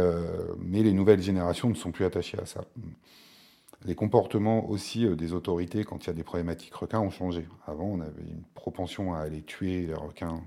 mais 0.59 0.83
les 0.83 0.93
nouvelles 0.93 1.21
générations 1.21 1.69
ne 1.69 1.73
sont 1.73 1.91
plus 1.91 2.05
attachées 2.05 2.39
à 2.39 2.45
ça 2.45 2.63
les 3.83 3.95
comportements 3.95 4.69
aussi 4.69 5.05
euh, 5.05 5.15
des 5.15 5.33
autorités 5.33 5.83
quand 5.83 6.05
il 6.05 6.07
y 6.07 6.09
a 6.09 6.13
des 6.13 6.23
problématiques 6.23 6.73
requins 6.73 6.99
ont 6.99 7.09
changé. 7.09 7.47
Avant, 7.67 7.85
on 7.85 7.99
avait 7.99 8.23
une 8.23 8.43
propension 8.53 9.13
à 9.13 9.19
aller 9.19 9.41
tuer 9.41 9.85
les 9.85 9.93
requins 9.93 10.41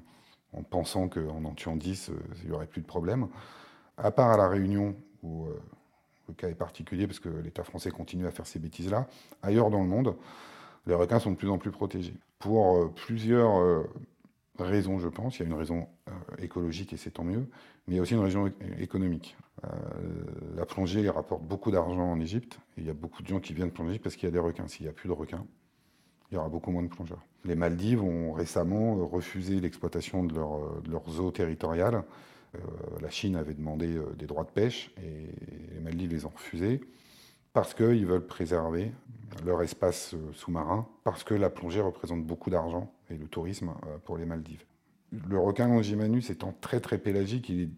en 0.52 0.62
pensant 0.62 1.08
qu'en 1.08 1.44
en 1.44 1.54
tuant 1.54 1.76
10, 1.76 2.10
euh, 2.10 2.14
il 2.42 2.48
n'y 2.48 2.54
aurait 2.54 2.66
plus 2.66 2.80
de 2.80 2.86
problème. 2.86 3.28
À 3.96 4.10
part 4.10 4.30
à 4.30 4.36
La 4.36 4.48
Réunion, 4.48 4.96
où 5.22 5.46
euh, 5.46 5.60
le 6.28 6.34
cas 6.34 6.48
est 6.48 6.54
particulier 6.54 7.06
parce 7.06 7.20
que 7.20 7.28
l'État 7.28 7.64
français 7.64 7.90
continue 7.90 8.26
à 8.26 8.30
faire 8.30 8.46
ces 8.46 8.58
bêtises-là, 8.58 9.06
ailleurs 9.42 9.70
dans 9.70 9.82
le 9.82 9.88
monde, 9.88 10.16
les 10.86 10.94
requins 10.94 11.18
sont 11.18 11.32
de 11.32 11.36
plus 11.36 11.50
en 11.50 11.58
plus 11.58 11.70
protégés. 11.70 12.14
Pour 12.38 12.94
plusieurs 12.94 13.84
raisons, 14.60 14.98
je 14.98 15.08
pense. 15.08 15.38
Il 15.38 15.42
y 15.42 15.44
a 15.44 15.48
une 15.48 15.56
raison 15.56 15.88
écologique 16.38 16.92
et 16.92 16.96
c'est 16.96 17.10
tant 17.10 17.24
mieux, 17.24 17.48
mais 17.86 17.94
il 17.94 17.96
y 17.96 17.98
a 17.98 18.02
aussi 18.02 18.14
une 18.14 18.20
raison 18.20 18.52
économique. 18.78 19.36
Euh, 19.64 19.68
la 20.56 20.66
plongée 20.66 21.08
rapporte 21.08 21.42
beaucoup 21.42 21.70
d'argent 21.70 22.12
en 22.12 22.20
Égypte. 22.20 22.58
Il 22.76 22.84
y 22.84 22.90
a 22.90 22.94
beaucoup 22.94 23.22
de 23.22 23.28
gens 23.28 23.40
qui 23.40 23.54
viennent 23.54 23.70
plonger 23.70 23.98
parce 23.98 24.16
qu'il 24.16 24.26
y 24.26 24.28
a 24.28 24.32
des 24.32 24.38
requins. 24.38 24.68
S'il 24.68 24.84
n'y 24.84 24.90
a 24.90 24.92
plus 24.92 25.08
de 25.08 25.14
requins, 25.14 25.44
il 26.30 26.34
y 26.34 26.38
aura 26.38 26.48
beaucoup 26.48 26.70
moins 26.70 26.82
de 26.82 26.88
plongeurs. 26.88 27.24
Les 27.44 27.54
Maldives 27.54 28.02
ont 28.02 28.32
récemment 28.32 28.94
refusé 29.06 29.60
l'exploitation 29.60 30.24
de 30.24 30.34
leur, 30.34 30.82
de 30.82 31.20
eaux 31.20 31.30
territoriales 31.30 32.04
la 33.02 33.10
Chine 33.10 33.36
avait 33.36 33.52
demandé 33.52 34.00
des 34.16 34.26
droits 34.26 34.44
de 34.44 34.50
pêche 34.50 34.90
et 34.96 35.74
les 35.74 35.80
Maldives 35.80 36.10
les 36.10 36.24
ont 36.24 36.30
refusés 36.30 36.80
parce 37.58 37.74
qu'ils 37.74 38.06
veulent 38.06 38.24
préserver 38.24 38.92
leur 39.44 39.62
espace 39.62 40.14
sous-marin, 40.32 40.86
parce 41.02 41.24
que 41.24 41.34
la 41.34 41.50
plongée 41.50 41.80
représente 41.80 42.24
beaucoup 42.24 42.50
d'argent 42.50 42.92
et 43.10 43.16
le 43.16 43.26
tourisme 43.26 43.72
pour 44.04 44.16
les 44.16 44.26
Maldives. 44.26 44.64
Le 45.28 45.36
requin 45.40 45.66
Longimanus 45.66 46.30
étant 46.30 46.54
très 46.60 46.78
très 46.78 46.98
pélagique, 46.98 47.48
il 47.48 47.62
est... 47.62 47.68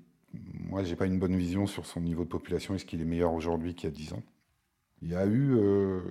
moi 0.69 0.85
j'ai 0.85 0.97
pas 0.97 1.07
une 1.07 1.19
bonne 1.19 1.35
vision 1.35 1.67
sur 1.67 1.87
son 1.87 2.03
niveau 2.03 2.25
de 2.25 2.29
population, 2.29 2.75
est-ce 2.75 2.85
qu'il 2.85 3.01
est 3.01 3.07
meilleur 3.07 3.33
aujourd'hui 3.33 3.75
qu'il 3.75 3.89
y 3.89 3.93
a 3.93 3.97
10 3.97 4.13
ans? 4.13 4.23
Il 5.01 5.09
y 5.09 5.15
a 5.15 5.25
eu, 5.25 5.57
euh, 5.57 6.03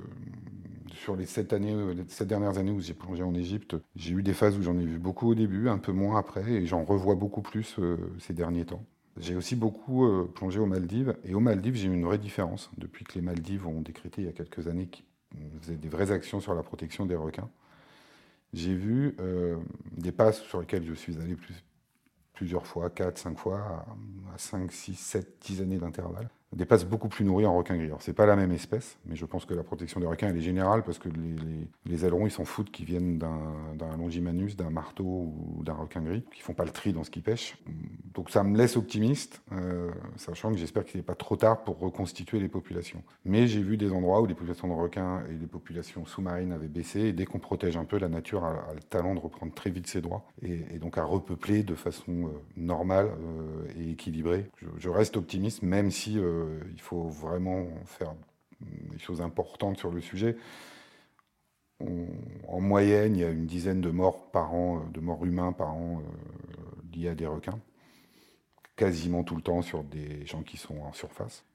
sur 0.95 1.15
les 1.15 1.27
7, 1.27 1.53
années, 1.53 1.93
les 1.93 2.05
7 2.07 2.27
dernières 2.27 2.57
années 2.57 2.71
où 2.71 2.79
j'ai 2.79 2.95
plongé 2.95 3.21
en 3.21 3.35
Égypte, 3.35 3.75
j'ai 3.95 4.15
eu 4.15 4.23
des 4.23 4.33
phases 4.33 4.57
où 4.57 4.63
j'en 4.63 4.79
ai 4.79 4.85
vu 4.85 4.97
beaucoup 4.97 5.29
au 5.29 5.35
début, 5.35 5.69
un 5.69 5.77
peu 5.77 5.91
moins 5.91 6.17
après, 6.17 6.53
et 6.53 6.65
j'en 6.65 6.83
revois 6.83 7.13
beaucoup 7.13 7.43
plus 7.43 7.75
euh, 7.77 7.97
ces 8.17 8.33
derniers 8.33 8.65
temps. 8.65 8.83
J'ai 9.19 9.35
aussi 9.35 9.55
beaucoup 9.55 10.05
euh, 10.05 10.31
plongé 10.33 10.59
aux 10.59 10.65
Maldives, 10.65 11.15
et 11.25 11.33
aux 11.33 11.39
Maldives 11.39 11.75
j'ai 11.75 11.87
eu 11.87 11.93
une 11.93 12.05
vraie 12.05 12.17
différence. 12.17 12.71
Depuis 12.77 13.05
que 13.05 13.15
les 13.15 13.21
Maldives 13.21 13.67
ont 13.67 13.81
décrété 13.81 14.21
il 14.21 14.25
y 14.25 14.29
a 14.29 14.33
quelques 14.33 14.67
années 14.67 14.87
qu'ils 14.87 15.05
faisaient 15.61 15.75
des 15.75 15.89
vraies 15.89 16.11
actions 16.11 16.39
sur 16.39 16.53
la 16.55 16.63
protection 16.63 17.05
des 17.05 17.15
requins 17.15 17.49
j'ai 18.53 18.73
vu 18.73 19.15
euh, 19.19 19.57
des 19.91 20.11
passes 20.11 20.41
sur 20.41 20.59
lesquelles 20.59 20.85
je 20.85 20.93
suis 20.93 21.17
allé 21.17 21.35
plusieurs 22.33 22.65
fois, 22.65 22.89
4, 22.89 23.17
5 23.17 23.37
fois, 23.37 23.85
à 24.33 24.37
5, 24.37 24.71
6, 24.71 24.95
7, 24.95 25.37
10 25.41 25.61
années 25.61 25.77
d'intervalle 25.77 26.29
des 26.55 26.65
passes 26.65 26.85
beaucoup 26.85 27.09
plus 27.09 27.23
nourries 27.25 27.45
en 27.45 27.55
requin. 27.55 27.79
Alors, 27.79 28.01
c'est 28.01 28.13
pas 28.13 28.25
la 28.25 28.35
même 28.35 28.51
espèce, 28.51 28.97
mais 29.05 29.15
je 29.15 29.25
pense 29.25 29.45
que 29.45 29.53
la 29.53 29.63
protection 29.63 29.99
des 29.99 30.07
requins, 30.07 30.29
elle 30.29 30.37
est 30.37 30.41
générale 30.41 30.83
parce 30.83 30.97
que 30.97 31.09
les, 31.09 31.67
les, 31.85 32.05
ailerons, 32.05 32.25
ils 32.25 32.31
s'en 32.31 32.45
foutent 32.45 32.71
qu'ils 32.71 32.85
viennent 32.85 33.19
d'un 33.19 33.97
longimanus, 33.97 34.55
d'un 34.55 34.71
marteau 34.71 35.03
ou 35.03 35.63
d'un 35.63 35.73
requin 35.73 36.01
gris, 36.01 36.23
qui 36.33 36.41
font 36.41 36.53
pas 36.53 36.65
le 36.65 36.71
tri 36.71 36.91
dans 36.91 37.03
ce 37.03 37.11
qu'ils 37.11 37.21
pêchent. 37.21 37.57
Donc, 38.15 38.31
ça 38.31 38.43
me 38.43 38.57
laisse 38.57 38.77
optimiste, 38.77 39.41
euh, 39.51 39.91
sachant 40.15 40.51
que 40.51 40.57
j'espère 40.57 40.85
qu'il 40.85 40.99
n'est 40.99 41.05
pas 41.05 41.15
trop 41.15 41.35
tard 41.35 41.63
pour 41.63 41.77
reconstituer 41.79 42.39
les 42.39 42.49
populations. 42.49 43.03
Mais 43.25 43.47
j'ai 43.47 43.61
vu 43.61 43.77
des 43.77 43.91
endroits 43.91 44.21
où 44.21 44.25
les 44.25 44.33
populations 44.33 44.67
de 44.67 44.73
requins 44.73 45.23
et 45.29 45.33
les 45.33 45.47
populations 45.47 46.05
sous-marines 46.05 46.51
avaient 46.51 46.67
baissé, 46.67 47.01
et 47.01 47.13
dès 47.13 47.25
qu'on 47.25 47.39
protège 47.39 47.77
un 47.77 47.85
peu, 47.85 47.99
la 47.99 48.09
nature 48.09 48.43
a, 48.43 48.73
le 48.73 48.81
talent 48.81 49.13
de 49.13 49.19
reprendre 49.19 49.53
très 49.53 49.69
vite 49.69 49.85
ses 49.85 50.01
droits, 50.01 50.25
et, 50.41 50.79
donc 50.79 50.97
à 50.97 51.03
repeupler 51.03 51.61
de 51.61 51.75
façon 51.75 52.25
euh, 52.25 52.29
normale 52.57 53.07
euh, 53.07 53.67
et 53.77 53.91
équilibrée. 53.91 54.49
Je, 54.77 54.89
reste 54.89 55.17
optimiste, 55.17 55.61
même 55.61 55.91
si 55.91 56.17
euh, 56.39 56.59
il 56.71 56.81
faut 56.81 57.03
vraiment 57.03 57.65
faire 57.85 58.13
des 58.61 58.99
choses 58.99 59.21
importantes 59.21 59.77
sur 59.77 59.91
le 59.91 60.01
sujet. 60.01 60.35
en 62.47 62.59
moyenne, 62.59 63.15
il 63.15 63.21
y 63.21 63.23
a 63.23 63.29
une 63.29 63.45
dizaine 63.45 63.81
de 63.81 63.89
morts 63.89 64.31
par 64.31 64.53
an, 64.53 64.79
euh, 64.79 64.91
de 64.91 64.99
morts 64.99 65.25
humains 65.25 65.53
par 65.53 65.73
an 65.73 66.01
euh, 66.01 66.95
liés 66.95 67.09
à 67.09 67.15
des 67.15 67.27
requins, 67.27 67.59
quasiment 68.75 69.23
tout 69.23 69.35
le 69.35 69.41
temps 69.41 69.61
sur 69.61 69.83
des 69.83 70.25
gens 70.25 70.43
qui 70.43 70.57
sont 70.57 70.77
en 70.81 70.93
surface, 70.93 71.45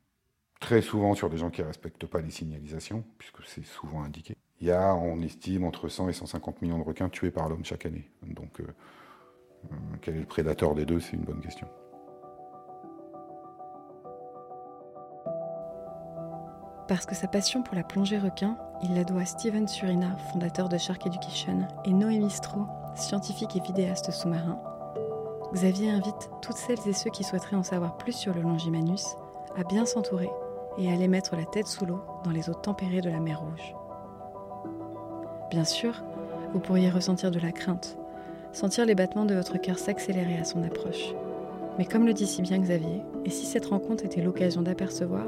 très 0.61 0.81
souvent 0.81 1.15
sur 1.15 1.29
des 1.29 1.37
gens 1.37 1.51
qui 1.51 1.61
ne 1.61 1.67
respectent 1.67 2.07
pas 2.07 2.21
les 2.21 2.31
signalisations, 2.31 3.05
puisque 3.19 3.45
c'est 3.47 3.65
souvent 3.65 4.03
indiqué. 4.03 4.37
Il 4.61 4.69
y 4.69 4.71
a, 4.71 4.95
on 4.95 5.21
estime, 5.21 5.65
entre 5.65 5.89
100 5.89 6.09
et 6.09 6.13
150 6.13 6.63
millions 6.63 6.79
de 6.79 6.85
requins 6.85 7.09
tués 7.09 7.31
par 7.31 7.49
l'homme 7.49 7.65
chaque 7.65 7.85
année. 7.85 8.09
Donc, 8.23 8.63
quel 10.01 10.17
est 10.17 10.21
le 10.21 10.27
prédateur 10.27 10.75
des 10.75 10.87
deux? 10.87 11.01
C'est 11.01 11.15
une 11.15 11.25
bonne 11.25 11.41
question. 11.41 11.69
Parce 16.87 17.07
que 17.07 17.15
sa 17.15 17.29
passion 17.29 17.63
pour 17.63 17.75
la 17.75 17.83
plongée 17.83 18.19
requin, 18.19 18.57
il 18.83 18.95
la 18.95 19.05
doit 19.05 19.23
à 19.23 19.25
Steven 19.25 19.67
Surina, 19.67 20.17
fondateur 20.33 20.69
de 20.69 20.77
Shark 20.77 21.07
Education, 21.07 21.67
et 21.87 21.93
Noémie 21.93 22.31
Stroh, 22.31 22.67
scientifique 22.95 23.57
et 23.57 23.61
vidéaste 23.61 24.11
sous-marin. 24.11 24.61
Xavier 25.55 25.91
invite 25.91 26.31
toutes 26.43 26.57
celles 26.57 26.87
et 26.87 26.93
ceux 26.93 27.11
qui 27.11 27.25
souhaiteraient 27.25 27.57
en 27.57 27.63
savoir 27.63 27.97
plus 27.97 28.13
sur 28.13 28.35
le 28.35 28.43
Longimanus 28.43 29.17
à 29.57 29.65
bien 29.65 29.87
s'entourer 29.87 30.29
et 30.79 30.91
à 30.91 30.93
aller 30.93 31.09
mettre 31.09 31.37
la 31.37 31.45
tête 31.45 31.69
sous 31.69 31.87
l'eau 31.87 32.03
dans 32.25 32.33
les 32.33 32.51
eaux 32.51 32.55
tempérées 32.55 33.01
de 33.01 33.11
la 33.11 33.21
mer 33.21 33.41
Rouge. 33.41 33.75
Bien 35.51 35.65
sûr, 35.65 36.03
vous 36.53 36.61
pourriez 36.61 36.91
ressentir 36.91 37.31
de 37.31 37.39
la 37.39 37.53
crainte, 37.53 37.97
sentir 38.53 38.85
les 38.85 38.95
battements 38.95 39.25
de 39.25 39.35
votre 39.35 39.57
cœur 39.59 39.79
s'accélérer 39.79 40.37
à 40.37 40.45
son 40.45 40.63
approche. 40.63 41.15
Mais 41.79 41.87
comme 41.87 42.07
le 42.07 42.13
dit 42.13 42.27
si 42.27 42.43
bien 42.43 42.59
Xavier, 42.59 43.03
et 43.25 43.31
si 43.31 43.47
cette 43.47 43.67
rencontre 43.67 44.05
était 44.05 44.23
l'occasion 44.23 44.63
d'apercevoir 44.63 45.27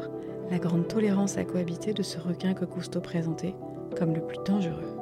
la 0.51 0.59
grande 0.59 0.87
tolérance 0.87 1.39
à 1.39 1.45
cohabiter 1.45 1.93
de 1.93 2.03
ce 2.03 2.19
requin 2.19 2.55
que 2.55 2.65
Cousteau 2.65 3.01
présentait 3.01 3.55
comme 3.99 4.15
le 4.15 4.21
plus 4.21 4.39
dangereux. 4.45 4.97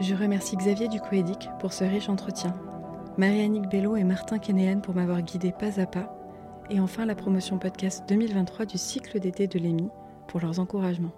Je 0.00 0.14
remercie 0.14 0.56
Xavier 0.56 0.88
Ducoédic 0.88 1.50
pour 1.58 1.72
ce 1.72 1.84
riche 1.84 2.08
entretien, 2.08 2.54
Marie-Annick 3.18 3.68
Bello 3.68 3.96
et 3.96 4.04
Martin 4.04 4.38
Kénéen 4.38 4.80
pour 4.80 4.94
m'avoir 4.94 5.20
guidé 5.20 5.52
pas 5.52 5.78
à 5.78 5.86
pas, 5.86 6.16
et 6.70 6.80
enfin 6.80 7.04
la 7.04 7.14
promotion 7.14 7.58
podcast 7.58 8.04
2023 8.08 8.64
du 8.64 8.78
cycle 8.78 9.20
d'été 9.20 9.46
de 9.46 9.58
l'EMI 9.58 9.90
pour 10.26 10.40
leurs 10.40 10.58
encouragements. 10.58 11.12